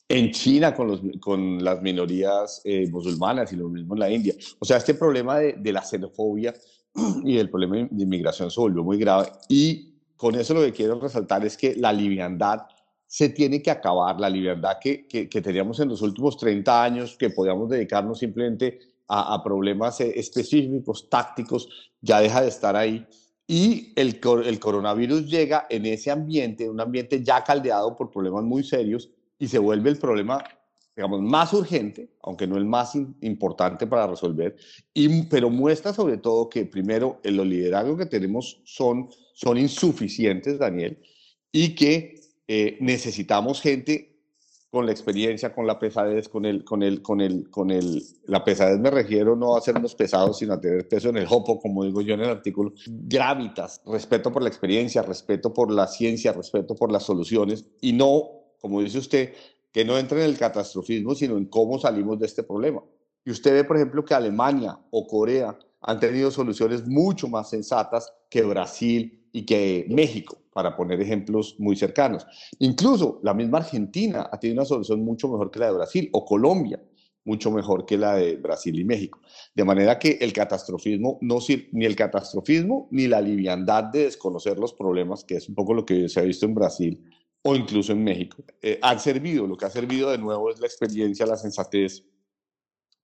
En 0.07 0.31
China 0.31 0.75
con, 0.75 0.87
los, 0.87 1.01
con 1.19 1.63
las 1.63 1.81
minorías 1.81 2.61
eh, 2.63 2.87
musulmanas 2.91 3.51
y 3.51 3.55
lo 3.55 3.67
mismo 3.67 3.95
en 3.95 3.99
la 3.99 4.11
India. 4.11 4.35
O 4.59 4.65
sea, 4.65 4.77
este 4.77 4.93
problema 4.93 5.39
de, 5.39 5.71
la 5.71 5.81
xenofobia 5.81 6.53
y 7.23 7.37
el 7.37 7.49
problema 7.49 7.77
de 7.77 8.03
inmigración 8.03 8.51
se 8.51 8.59
volvió 8.59 8.83
muy 8.83 8.99
grave. 8.99 9.31
Y 9.49 9.95
con 10.15 10.35
eso 10.35 10.53
lo 10.53 10.61
que 10.61 10.71
quiero 10.71 10.99
resaltar 10.99 11.43
es 11.43 11.57
que 11.57 11.75
la 11.75 11.91
liviandad 11.91 12.59
se 13.07 13.29
tiene 13.29 13.61
que 13.61 13.71
acabar, 13.71 14.19
la 14.19 14.29
liviandad 14.29 14.77
que, 14.79 15.07
que, 15.07 15.27
que 15.27 15.41
teníamos 15.41 15.79
en 15.79 15.89
los 15.89 16.01
últimos 16.03 16.37
30 16.37 16.83
años, 16.83 17.17
que 17.17 17.31
podíamos 17.31 17.69
dedicarnos 17.69 18.19
simplemente 18.19 18.79
a, 19.07 19.33
a 19.33 19.43
problemas 19.43 19.99
eh, 19.99 20.13
específicos, 20.15 21.09
tácticos, 21.09 21.67
ya 22.01 22.21
deja 22.21 22.41
de 22.41 22.49
estar 22.49 22.75
ahí 22.75 23.05
y 23.51 23.91
el, 23.97 24.21
el, 24.45 24.59
coronavirus 24.61 25.29
llega 25.29 25.67
en 25.69 25.85
ese 25.85 26.09
ambiente, 26.09 26.69
un 26.69 26.79
ambiente 26.79 27.21
ya 27.21 27.43
caldeado 27.43 27.97
por 27.97 28.09
problemas 28.09 28.45
muy 28.45 28.63
serios, 28.63 29.09
y 29.37 29.49
se 29.49 29.59
vuelve 29.59 29.89
el 29.89 29.97
problema, 29.97 30.41
digamos, 30.95 31.21
más 31.21 31.51
urgente, 31.51 32.11
aunque 32.21 32.47
no 32.47 32.55
el 32.55 32.63
más 32.63 32.95
importante 33.19 33.87
para 33.87 34.07
resolver, 34.07 34.55
y, 34.93 35.23
pero 35.23 35.49
muestra 35.49 35.91
sobre 35.91 36.15
todo 36.15 36.47
que 36.47 36.63
primero 36.63 37.19
los 37.25 37.45
liderazgos 37.45 37.97
que 37.97 38.05
tenemos 38.05 38.61
son, 38.63 39.09
son 39.33 39.57
insuficientes, 39.57 40.57
Daniel, 40.57 40.97
y 41.51 41.75
que 41.75 42.21
eh, 42.47 42.77
necesitamos 42.79 43.59
gente 43.59 44.10
con 44.71 44.85
la 44.85 44.93
experiencia, 44.93 45.53
con 45.53 45.67
la 45.67 45.77
pesadez, 45.77 46.29
con 46.29 46.45
el, 46.45 46.63
con 46.63 46.81
el, 46.81 47.01
con 47.01 47.19
el, 47.19 47.49
con 47.49 47.71
el, 47.71 48.01
la 48.27 48.41
pesadez 48.41 48.79
me 48.79 48.89
refiero 48.89 49.35
no 49.35 49.53
a 49.53 49.57
hacernos 49.57 49.93
pesados, 49.95 50.37
sino 50.37 50.53
a 50.53 50.61
tener 50.61 50.87
peso 50.87 51.09
en 51.09 51.17
el 51.17 51.27
hopo, 51.29 51.59
como 51.59 51.83
digo 51.83 52.01
yo 52.01 52.13
en 52.13 52.21
el 52.21 52.29
artículo, 52.29 52.71
gravitas, 52.87 53.81
respeto 53.85 54.31
por 54.31 54.41
la 54.41 54.47
experiencia, 54.47 55.01
respeto 55.01 55.53
por 55.53 55.71
la 55.71 55.87
ciencia, 55.87 56.31
respeto 56.31 56.73
por 56.73 56.89
las 56.89 57.03
soluciones 57.03 57.65
y 57.81 57.91
no, 57.91 58.29
como 58.61 58.81
dice 58.81 58.99
usted, 58.99 59.33
que 59.73 59.83
no 59.83 59.97
entre 59.97 60.23
en 60.23 60.29
el 60.29 60.37
catastrofismo, 60.37 61.15
sino 61.15 61.37
en 61.37 61.45
cómo 61.45 61.77
salimos 61.77 62.17
de 62.17 62.27
este 62.27 62.43
problema. 62.43 62.81
Y 63.25 63.31
usted 63.31 63.51
ve, 63.51 63.63
por 63.65 63.75
ejemplo, 63.75 64.05
que 64.05 64.13
Alemania 64.13 64.79
o 64.89 65.05
Corea 65.05 65.57
han 65.81 65.99
tenido 65.99 66.31
soluciones 66.31 66.87
mucho 66.87 67.27
más 67.27 67.49
sensatas 67.49 68.13
que 68.29 68.43
Brasil 68.43 69.27
y 69.33 69.45
que 69.45 69.85
México 69.89 70.40
para 70.53 70.75
poner 70.75 71.01
ejemplos 71.01 71.55
muy 71.59 71.75
cercanos. 71.75 72.25
Incluso 72.59 73.19
la 73.23 73.33
misma 73.33 73.59
Argentina 73.59 74.29
ha 74.31 74.39
tenido 74.39 74.61
una 74.61 74.65
solución 74.65 75.03
mucho 75.03 75.27
mejor 75.27 75.51
que 75.51 75.59
la 75.59 75.67
de 75.67 75.73
Brasil, 75.73 76.09
o 76.11 76.25
Colombia, 76.25 76.81
mucho 77.23 77.51
mejor 77.51 77.85
que 77.85 77.97
la 77.97 78.15
de 78.15 78.35
Brasil 78.37 78.77
y 78.79 78.83
México. 78.83 79.19
De 79.53 79.63
manera 79.63 79.99
que 79.99 80.17
el 80.21 80.33
catastrofismo, 80.33 81.19
no, 81.21 81.37
ni 81.71 81.85
el 81.85 81.95
catastrofismo 81.95 82.87
ni 82.91 83.07
la 83.07 83.21
liviandad 83.21 83.85
de 83.85 84.05
desconocer 84.05 84.57
los 84.57 84.73
problemas, 84.73 85.23
que 85.23 85.35
es 85.35 85.47
un 85.47 85.55
poco 85.55 85.73
lo 85.73 85.85
que 85.85 86.09
se 86.09 86.19
ha 86.19 86.23
visto 86.23 86.45
en 86.45 86.55
Brasil 86.55 87.03
o 87.43 87.55
incluso 87.55 87.91
en 87.91 88.03
México, 88.03 88.43
eh, 88.61 88.79
han 88.81 88.99
servido. 88.99 89.47
Lo 89.47 89.57
que 89.57 89.65
ha 89.65 89.69
servido 89.69 90.11
de 90.11 90.17
nuevo 90.17 90.51
es 90.51 90.59
la 90.59 90.67
experiencia, 90.67 91.25
la 91.25 91.37
sensatez, 91.37 92.03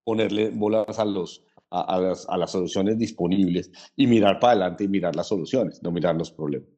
ponerle 0.03 0.49
bolas 0.51 0.99
a 0.99 1.05
los, 1.05 1.43
a, 1.69 1.99
las, 1.99 2.27
a, 2.29 2.37
las, 2.37 2.51
soluciones 2.51 2.97
disponibles 2.97 3.71
y 3.95 4.07
mirar 4.07 4.39
para 4.39 4.53
adelante 4.53 4.83
y 4.85 4.87
mirar 4.87 5.15
las 5.15 5.27
soluciones, 5.27 5.81
no 5.83 5.91
mirar 5.91 6.15
los 6.15 6.31
problemas. 6.31 6.76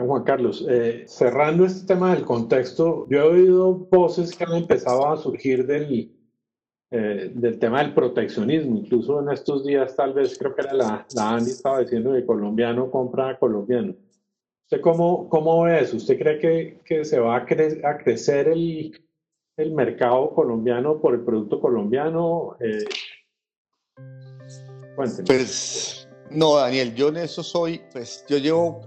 Juan 0.00 0.24
Carlos, 0.24 0.66
eh, 0.68 1.04
cerrando 1.06 1.64
este 1.64 1.86
tema 1.86 2.14
del 2.14 2.24
contexto, 2.24 3.06
yo 3.08 3.18
he 3.18 3.22
oído 3.22 3.74
voces 3.74 4.36
que 4.36 4.44
han 4.44 4.54
empezado 4.54 5.08
a 5.08 5.16
surgir 5.16 5.66
del, 5.66 6.12
eh, 6.90 7.30
del 7.32 7.58
tema 7.60 7.80
del 7.80 7.94
proteccionismo. 7.94 8.76
Incluso 8.76 9.20
en 9.20 9.30
estos 9.30 9.64
días, 9.64 9.94
tal 9.94 10.12
vez 10.12 10.36
creo 10.36 10.54
que 10.54 10.62
era 10.62 10.74
la, 10.74 11.06
la 11.14 11.30
Andy 11.30 11.50
estaba 11.50 11.80
diciendo 11.80 12.12
que 12.12 12.26
colombiano 12.26 12.90
compra 12.90 13.30
a 13.30 13.38
colombiano. 13.38 13.94
¿Usted 14.64 14.80
cómo, 14.80 15.28
cómo 15.28 15.62
ve 15.62 15.80
eso? 15.80 15.96
¿Usted 15.96 16.18
cree 16.18 16.38
que, 16.38 16.80
que 16.84 17.04
se 17.04 17.20
va 17.20 17.36
a, 17.36 17.40
a 17.42 17.98
crecer 17.98 18.48
el, 18.48 19.00
el, 19.56 19.72
mercado 19.72 20.34
colombiano 20.34 21.00
por 21.00 21.14
el 21.14 21.20
producto 21.20 21.60
colombiano? 21.60 22.56
Eh, 22.60 22.84
pues 25.26 26.08
no, 26.30 26.56
Daniel, 26.56 26.94
yo 26.94 27.08
en 27.08 27.18
eso 27.18 27.42
soy, 27.42 27.80
pues 27.92 28.24
yo 28.28 28.38
llevo, 28.38 28.80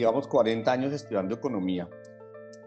digamos, 0.00 0.26
40 0.26 0.70
años 0.70 0.92
estudiando 0.92 1.34
economía 1.34 1.88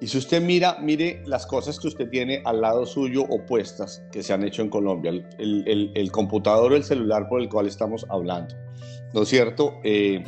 y 0.04 0.08
si 0.08 0.18
usted 0.18 0.42
mira, 0.42 0.80
mire 0.82 1.24
las 1.26 1.46
cosas 1.46 1.80
que 1.80 1.88
usted 1.88 2.10
tiene 2.10 2.42
al 2.44 2.60
lado 2.60 2.86
suyo 2.86 3.24
opuestas 3.30 4.04
que 4.12 4.22
se 4.22 4.34
han 4.34 4.44
hecho 4.44 4.62
en 4.62 4.68
Colombia, 4.70 5.12
el, 5.12 5.64
el, 5.66 5.92
el 5.96 6.12
computador 6.12 6.74
o 6.74 6.76
el 6.76 6.84
celular 6.84 7.30
por 7.30 7.40
el 7.40 7.48
cual 7.48 7.68
estamos 7.68 8.06
hablando, 8.10 8.54
¿no 9.14 9.22
es 9.22 9.30
cierto? 9.30 9.76
Eh, 9.86 10.22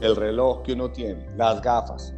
el 0.00 0.16
reloj 0.16 0.62
que 0.64 0.72
uno 0.72 0.90
tiene, 0.90 1.24
las 1.36 1.62
gafas, 1.62 2.16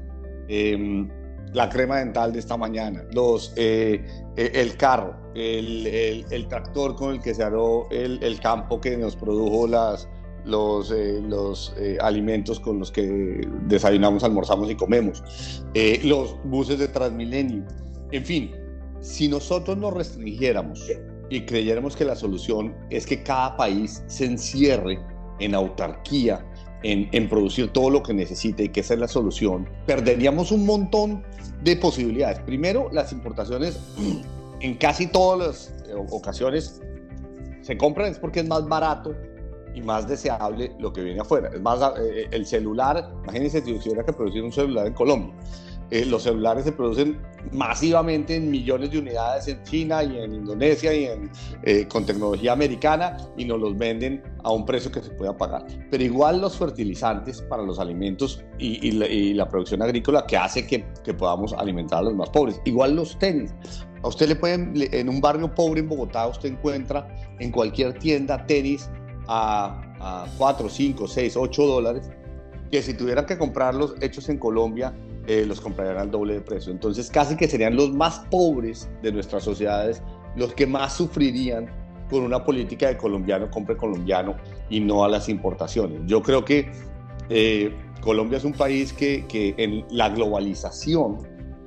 em, 0.48 1.10
la 1.52 1.68
crema 1.68 1.98
dental 1.98 2.32
de 2.32 2.38
esta 2.38 2.56
mañana, 2.56 3.04
los, 3.12 3.52
eh, 3.56 4.02
eh, 4.38 4.52
el 4.54 4.78
carro, 4.78 5.14
el, 5.34 5.86
el, 6.30 6.48
tractor 6.48 6.96
con 6.96 7.16
el 7.16 7.20
que 7.20 7.34
se 7.34 7.42
aró 7.42 7.86
el, 7.90 8.40
campo 8.40 8.80
que 8.80 8.96
nos 8.96 9.14
produjo 9.14 9.66
las, 9.66 10.08
los, 10.48 10.90
eh, 10.90 11.22
eh, 11.78 11.98
alimentos 12.00 12.58
con 12.58 12.78
los 12.78 12.90
que 12.90 13.46
desayunamos, 13.66 14.24
almorzamos 14.24 14.70
y 14.70 14.74
comemos, 14.74 15.22
eh, 15.74 16.00
los 16.04 16.36
buses 16.44 16.78
de 16.78 16.88
Transmilenio. 16.88 17.64
En 18.10 18.24
fin, 18.24 18.52
si 19.00 19.28
nosotros 19.28 19.76
nos 19.76 19.92
restringiéramos 19.92 20.90
y 21.30 21.42
creyéramos 21.42 21.94
que 21.94 22.04
la 22.04 22.16
solución 22.16 22.74
es 22.90 23.06
que 23.06 23.22
cada 23.22 23.56
país 23.56 24.02
se 24.06 24.24
encierre 24.24 24.98
en 25.38 25.54
autarquía, 25.54 26.44
en, 26.82 27.28
producir 27.28 27.72
todo 27.72 27.90
lo 27.90 28.02
que 28.02 28.14
necesita 28.14 28.62
y 28.62 28.68
que 28.70 28.80
esa 28.80 28.94
es 28.94 29.00
la 29.00 29.08
solución, 29.08 29.68
perderíamos 29.86 30.52
un 30.52 30.64
montón 30.64 31.24
de 31.62 31.76
posibilidades. 31.76 32.38
Primero, 32.40 32.88
las 32.92 33.12
importaciones 33.12 33.78
en 34.60 34.74
casi 34.76 35.08
todas 35.08 35.72
las 35.88 35.94
ocasiones 36.10 36.80
se 37.62 37.76
compran 37.76 38.10
es 38.12 38.18
porque 38.18 38.40
es 38.40 38.48
más 38.48 38.66
barato 38.66 39.14
y 39.74 39.82
más 39.82 40.08
deseable 40.08 40.72
lo 40.78 40.92
que 40.92 41.02
viene 41.02 41.20
afuera. 41.20 41.50
Es 41.52 41.60
más, 41.60 41.80
eh, 41.98 42.28
el 42.30 42.46
celular, 42.46 43.10
imagínense 43.24 43.62
si 43.62 43.72
hubiera 43.72 44.04
que 44.04 44.12
producir 44.12 44.42
un 44.42 44.52
celular 44.52 44.86
en 44.86 44.94
Colombia. 44.94 45.34
Eh, 45.90 46.04
los 46.04 46.24
celulares 46.24 46.64
se 46.64 46.72
producen 46.72 47.18
masivamente 47.50 48.36
en 48.36 48.50
millones 48.50 48.90
de 48.90 48.98
unidades 48.98 49.48
en 49.48 49.62
China 49.62 50.04
y 50.04 50.18
en 50.18 50.34
Indonesia 50.34 50.92
y 50.92 51.04
en, 51.04 51.30
eh, 51.62 51.88
con 51.88 52.04
tecnología 52.04 52.52
americana 52.52 53.16
y 53.38 53.46
nos 53.46 53.58
los 53.58 53.76
venden 53.78 54.22
a 54.44 54.52
un 54.52 54.66
precio 54.66 54.92
que 54.92 55.00
se 55.00 55.10
pueda 55.10 55.34
pagar. 55.34 55.66
Pero 55.90 56.04
igual 56.04 56.42
los 56.42 56.58
fertilizantes 56.58 57.40
para 57.40 57.62
los 57.62 57.78
alimentos 57.78 58.44
y, 58.58 58.90
la, 58.92 59.48
producción 59.48 59.80
agrícola 59.80 60.26
que 60.26 60.36
hace 60.36 60.66
que, 60.66 60.84
que, 61.02 61.14
podamos 61.14 61.54
alimentar 61.54 62.00
a 62.00 62.02
los 62.02 62.14
más 62.14 62.28
pobres. 62.30 62.60
Igual 62.66 62.96
los 62.96 63.18
tenis. 63.18 63.54
A 64.02 64.08
usted 64.08 64.28
le 64.28 64.36
pueden, 64.36 64.74
en 64.76 65.08
un 65.08 65.20
barrio 65.20 65.52
pobre 65.54 65.80
en 65.80 65.88
Bogotá, 65.88 66.26
usted 66.26 66.50
encuentra 66.50 67.08
en 67.40 67.50
cualquier 67.50 67.98
tienda 67.98 68.44
tenis 68.46 68.90
a, 69.28 69.80
a 70.00 70.26
4, 70.36 70.68
5, 70.68 71.06
6, 71.06 71.36
8 71.36 71.66
dólares, 71.66 72.10
que 72.70 72.82
si 72.82 72.94
tuvieran 72.94 73.26
que 73.26 73.38
comprarlos 73.38 73.94
hechos 74.00 74.28
en 74.28 74.38
Colombia, 74.38 74.94
eh, 75.26 75.44
los 75.46 75.60
comprarían 75.60 75.98
al 75.98 76.10
doble 76.10 76.34
de 76.34 76.40
precio. 76.40 76.72
Entonces 76.72 77.10
casi 77.10 77.36
que 77.36 77.46
serían 77.48 77.76
los 77.76 77.92
más 77.92 78.20
pobres 78.30 78.88
de 79.02 79.12
nuestras 79.12 79.44
sociedades 79.44 80.02
los 80.36 80.54
que 80.54 80.66
más 80.66 80.94
sufrirían 80.94 81.66
con 82.08 82.22
una 82.22 82.44
política 82.44 82.88
de 82.88 82.96
colombiano 82.96 83.50
compre 83.50 83.76
colombiano 83.76 84.36
y 84.70 84.80
no 84.80 85.04
a 85.04 85.08
las 85.08 85.28
importaciones. 85.28 86.00
Yo 86.06 86.22
creo 86.22 86.44
que 86.44 86.70
eh, 87.28 87.74
Colombia 88.00 88.38
es 88.38 88.44
un 88.44 88.54
país 88.54 88.92
que, 88.92 89.26
que, 89.26 89.54
en 89.58 89.84
la 89.90 90.08
globalización 90.08 91.18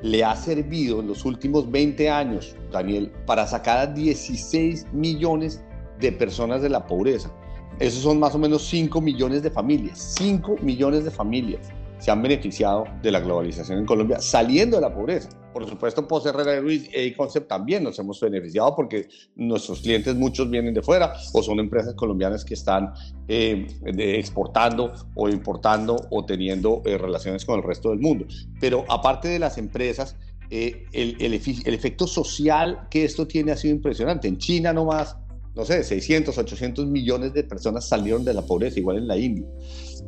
le 0.02 0.24
ha 0.24 0.36
servido 0.36 1.02
en 1.02 1.08
los 1.08 1.26
últimos 1.26 1.70
20 1.70 2.10
años, 2.10 2.56
Daniel, 2.72 3.12
para 3.28 3.46
sacar 3.46 3.78
a 3.78 3.86
16 3.86 4.88
millones 4.94 5.64
de 6.00 6.12
personas 6.12 6.64
de 6.64 6.70
la 6.70 6.88
pobreza. 6.88 7.32
Esos 7.80 8.04
son 8.04 8.20
más 8.20 8.36
o 8.36 8.38
menos 8.38 8.64
5 8.68 9.02
millones 9.02 9.44
de 9.44 9.52
familias. 9.52 10.16
5 10.18 10.58
millones 10.62 11.04
de 11.04 11.12
familias 11.12 11.70
se 12.02 12.10
han 12.10 12.22
beneficiado 12.22 12.86
de 13.04 13.12
la 13.12 13.20
globalización 13.20 13.78
en 13.78 13.86
Colombia 13.86 14.20
saliendo 14.20 14.78
de 14.78 14.82
la 14.82 14.94
pobreza. 14.94 15.30
Por 15.54 15.68
supuesto, 15.70 16.08
Pose 16.08 16.30
Herrera 16.30 16.60
Ruiz 16.60 16.90
y 16.96 17.12
Concept 17.14 17.48
también 17.48 17.84
nos 17.84 18.00
hemos 18.00 18.20
beneficiado 18.20 18.76
porque 18.76 19.08
nuestros 19.36 19.82
clientes 19.82 20.16
muchos 20.16 20.50
vienen 20.50 20.74
de 20.74 20.82
fuera 20.82 21.14
o 21.34 21.44
son 21.44 21.60
empresas 21.60 21.94
colombianas 21.94 22.44
que 22.44 22.56
están 22.56 22.94
eh, 23.28 23.68
exportando 23.86 24.94
o 25.14 25.30
importando 25.30 25.96
o 26.10 26.26
teniendo 26.26 26.82
eh, 26.86 26.98
relaciones 26.98 27.46
con 27.46 27.60
el 27.60 27.64
resto 27.64 27.90
del 27.90 28.00
mundo. 28.00 28.26
Pero 28.60 28.84
aparte 28.90 29.28
de 29.28 29.40
las 29.40 29.58
empresas, 29.60 30.16
eh, 30.50 30.86
el, 30.94 31.18
el, 31.20 31.34
el, 31.34 31.74
efecto 31.74 32.08
social 32.08 32.88
que 32.90 33.06
esto 33.06 33.28
tiene 33.28 33.52
ha 33.52 33.58
sido 33.58 33.76
impresionante. 33.76 34.28
En 34.28 34.38
China 34.38 34.74
nomás 34.74 35.18
no 35.56 35.66
sé, 35.66 35.84
600, 35.84 36.38
800 36.38 36.88
millones 36.88 37.34
de 37.34 37.44
personas 37.44 37.88
salieron 37.88 38.24
de 38.24 38.34
la 38.34 38.42
pobreza, 38.42 38.80
igual 38.80 38.98
en 38.98 39.08
la 39.08 39.18
India. 39.18 39.46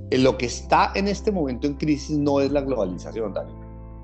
En 0.10 0.24
lo 0.24 0.38
que 0.38 0.46
está 0.46 0.92
en 0.96 1.08
este 1.08 1.32
momento 1.32 1.68
en 1.68 1.74
crisis 1.76 2.18
no 2.18 2.40
es 2.40 2.52
la 2.52 2.62
globalización, 2.62 3.34
Daniel, 3.34 3.58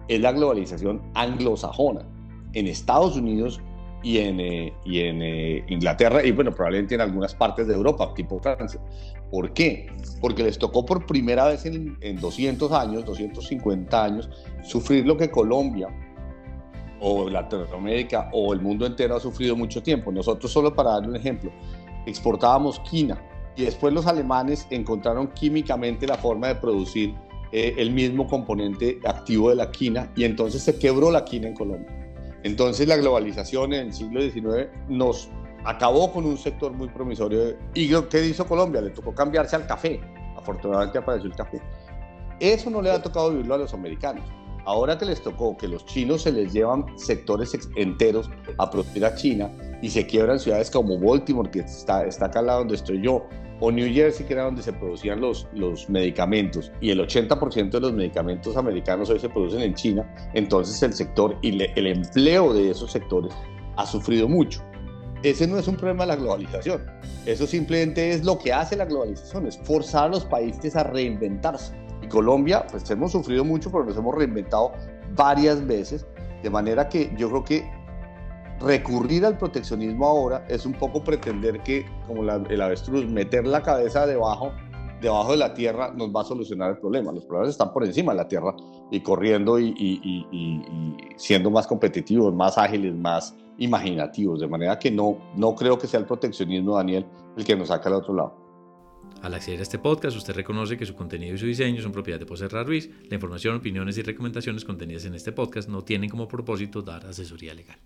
es 0.08 0.20
la 0.20 0.32
globalización 0.32 1.02
anglosajona. 1.16 2.06
En 2.54 2.68
Estados 2.68 3.16
Unidos 3.16 3.62
y 4.02 4.18
en, 4.18 4.40
eh, 4.40 4.74
eh, 4.86 5.64
Inglaterra 5.68 6.26
y 6.26 6.32
bueno, 6.32 6.52
probablemente 6.52 6.96
en 6.96 7.02
algunas 7.02 7.36
partes 7.36 7.68
de 7.68 7.74
Europa, 7.74 8.14
tipo 8.16 8.40
Francia. 8.40 8.82
¿Por 9.30 9.54
qué? 9.54 9.88
Porque 10.20 10.44
les 10.44 10.58
tocó 10.58 10.86
por 10.86 11.06
primera 11.06 11.46
vez 11.46 11.66
en, 11.66 11.98
en 12.02 12.20
200 12.20 12.72
años, 12.72 13.06
250 13.06 14.04
años, 14.04 14.30
sufrir 14.64 15.06
lo 15.06 15.16
que 15.16 15.30
Colombia 15.30 15.88
o 17.02 17.30
Latinoamérica 17.30 18.30
o 18.34 18.54
el 18.54 18.62
mundo 18.62 18.86
entero 18.86 19.16
ha 19.16 19.20
sufrido 19.20 19.56
mucho 19.56 19.82
tiempo. 19.82 20.12
Nosotros, 20.12 20.52
solo 20.52 20.74
para 20.74 20.92
dar 20.92 21.08
un 21.08 21.16
ejemplo, 21.16 21.52
exportábamos 22.06 22.80
quina 22.82 23.22
y 23.56 23.64
después 23.64 23.94
los 23.94 24.08
alemanes 24.08 24.68
encontraron 24.70 25.28
químicamente 25.30 26.08
la 26.08 26.16
forma 26.16 26.48
de 26.48 26.56
producir 26.56 27.14
eh, 27.52 27.76
el 27.78 27.92
mismo 27.92 28.28
componente 28.28 29.00
activo 29.06 29.50
de 29.50 29.56
la 29.56 29.72
quina 29.72 30.12
y 30.16 30.24
entonces 30.24 30.62
se 30.62 30.78
quebró 30.78 31.12
la 31.12 31.26
quina 31.26 31.48
en 31.48 31.56
Colombia. 31.56 31.96
Entonces 32.44 32.88
la 32.88 32.96
globalización 32.98 33.74
en 33.74 33.88
el 33.88 33.94
siglo 33.94 34.22
XIX 34.22 34.70
nos 34.88 35.30
acabó 35.66 36.12
con 36.12 36.26
un 36.26 36.38
sector 36.38 36.72
muy 36.72 36.88
promisorio. 36.90 37.58
¿Y 37.74 37.90
qué 38.10 38.26
hizo 38.26 38.46
Colombia? 38.46 38.82
Le 38.82 38.92
tocó 38.92 39.14
cambiarse 39.14 39.56
al 39.56 39.68
café. 39.68 40.00
Afortunadamente 40.38 40.98
apareció 40.98 41.30
el 41.30 41.36
café. 41.36 41.62
Eso 42.40 42.70
no 42.70 42.82
le 42.82 42.92
ha 42.92 43.02
tocado 43.02 43.32
vivirlo 43.32 43.56
a 43.56 43.58
los 43.58 43.74
americanos. 43.74 44.24
Ahora 44.66 44.98
que 44.98 45.06
les 45.06 45.22
tocó 45.22 45.58
que 45.58 45.68
los 45.68 45.86
chinos 45.86 46.24
se 46.24 46.32
les 46.32 46.54
llevan 46.54 46.86
sectores 46.98 47.58
enteros 47.76 48.30
a 48.58 48.64
a 48.70 49.16
China 49.16 49.52
y 49.82 49.90
se 49.90 50.06
quiebran 50.06 50.40
ciudades 50.40 50.70
como 50.70 51.00
Baltimore, 51.00 51.50
que 51.50 51.60
está, 51.60 52.06
está 52.06 52.26
acá 52.26 52.40
al 52.40 52.48
lado 52.48 52.60
donde 52.60 52.76
estoy 52.76 53.02
yo, 53.02 53.26
o 53.62 53.72
New 53.72 53.94
Jersey, 53.94 54.26
que 54.26 54.34
era 54.34 54.44
donde 54.44 54.62
se 54.62 54.74
producían 54.74 55.20
los, 55.20 55.48
los 55.54 55.90
medicamentos, 55.90 56.72
y 56.82 56.92
el 56.92 57.00
80% 57.00 57.70
de 57.72 57.80
los 57.80 57.94
medicamentos 57.94 58.56
americanos 58.56 59.10
hoy 59.10 59.20
se 59.20 59.30
producen 59.30 59.62
en 59.62 59.74
China, 59.74 60.10
entonces 60.34 60.82
el 60.84 60.94
sector 60.94 61.38
y 61.42 61.62
el 61.62 61.88
empleo 61.88 62.54
de 62.54 62.72
esos 62.72 62.92
sectores 62.92 63.34
ha 63.76 63.86
sufrido 63.86 64.28
mucho. 64.28 64.62
Ese 65.24 65.46
no 65.48 65.58
es 65.58 65.68
un 65.68 65.76
problema 65.76 66.04
de 66.04 66.08
la 66.08 66.16
globalización, 66.16 66.86
eso 67.26 67.46
simplemente 67.46 68.12
es 68.12 68.24
lo 68.24 68.40
que 68.40 68.54
hace 68.54 68.78
la 68.78 68.86
globalización, 68.86 69.48
es 69.48 69.58
forzar 69.58 70.06
a 70.06 70.10
los 70.10 70.26
países 70.26 70.76
a 70.76 70.84
reinventarse. 70.84 71.74
Colombia, 72.10 72.66
pues 72.70 72.90
hemos 72.92 73.12
sufrido 73.12 73.46
mucho, 73.46 73.72
pero 73.72 73.86
nos 73.86 73.96
hemos 73.96 74.16
reinventado 74.16 74.74
varias 75.16 75.66
veces, 75.66 76.06
de 76.44 76.50
manera 76.50 76.90
que 76.90 77.14
yo 77.18 77.30
creo 77.30 77.44
que 77.44 77.80
recurrir 78.60 79.26
al 79.26 79.38
proteccionismo 79.38 80.06
ahora 80.06 80.46
es 80.50 80.66
un 80.66 80.74
poco 80.74 81.04
pretender 81.04 81.64
que, 81.64 81.86
como 82.08 82.24
el 82.24 82.62
avestruz, 82.62 83.06
meter 83.06 83.48
la 83.48 83.62
cabeza 83.62 84.06
debajo, 84.06 84.52
debajo 85.02 85.32
de 85.32 85.38
la 85.38 85.54
tierra 85.54 85.94
nos 85.96 86.10
va 86.14 86.22
a 86.22 86.26
solucionar 86.26 86.72
el 86.72 86.78
problema. 86.78 87.12
Los 87.12 87.24
problemas 87.26 87.52
están 87.52 87.72
por 87.72 87.86
encima 87.86 88.12
de 88.12 88.18
la 88.18 88.28
tierra 88.28 88.54
y 88.92 89.00
corriendo 89.00 89.60
y, 89.60 91.06
siendo 91.16 91.50
más 91.50 91.68
competitivos, 91.68 92.34
más 92.34 92.58
ágiles, 92.58 92.94
más 92.96 93.36
imaginativos, 93.58 94.40
de 94.40 94.48
manera 94.48 94.78
que 94.80 94.92
no, 94.92 95.18
no 95.36 95.56
creo 95.56 95.78
que 95.78 95.88
sea 95.88 96.00
el 96.00 96.06
proteccionismo, 96.06 96.76
Daniel, 96.76 97.06
el 97.38 97.46
que 97.46 97.56
nos 97.56 97.70
saca 97.70 97.90
al 97.90 97.96
otro 97.96 98.14
lado. 98.14 98.49
Al 99.22 99.34
acceder 99.34 99.60
a 99.60 99.64
este 99.64 99.80
podcast, 99.80 100.16
usted 100.16 100.34
reconoce 100.34 100.78
que 100.78 100.86
su 100.86 100.96
contenido 100.96 101.36
y 101.36 101.38
su 101.38 101.46
diseño 101.46 101.82
son 101.82 101.92
propiedad 101.92 102.20
de 102.20 102.26
Poserra 102.26 102.64
Ruiz. 102.64 102.90
La 103.10 103.16
información, 103.16 103.56
opiniones 103.56 103.98
y 103.98 104.02
recomendaciones 104.02 104.64
contenidas 104.64 105.06
en 105.06 105.16
este 105.16 105.32
podcast 105.32 105.68
no 105.68 105.84
tienen 105.84 106.10
como 106.10 106.28
propósito 106.28 106.82
dar 106.82 107.06
asesoría 107.06 107.54
legal. 107.54 107.78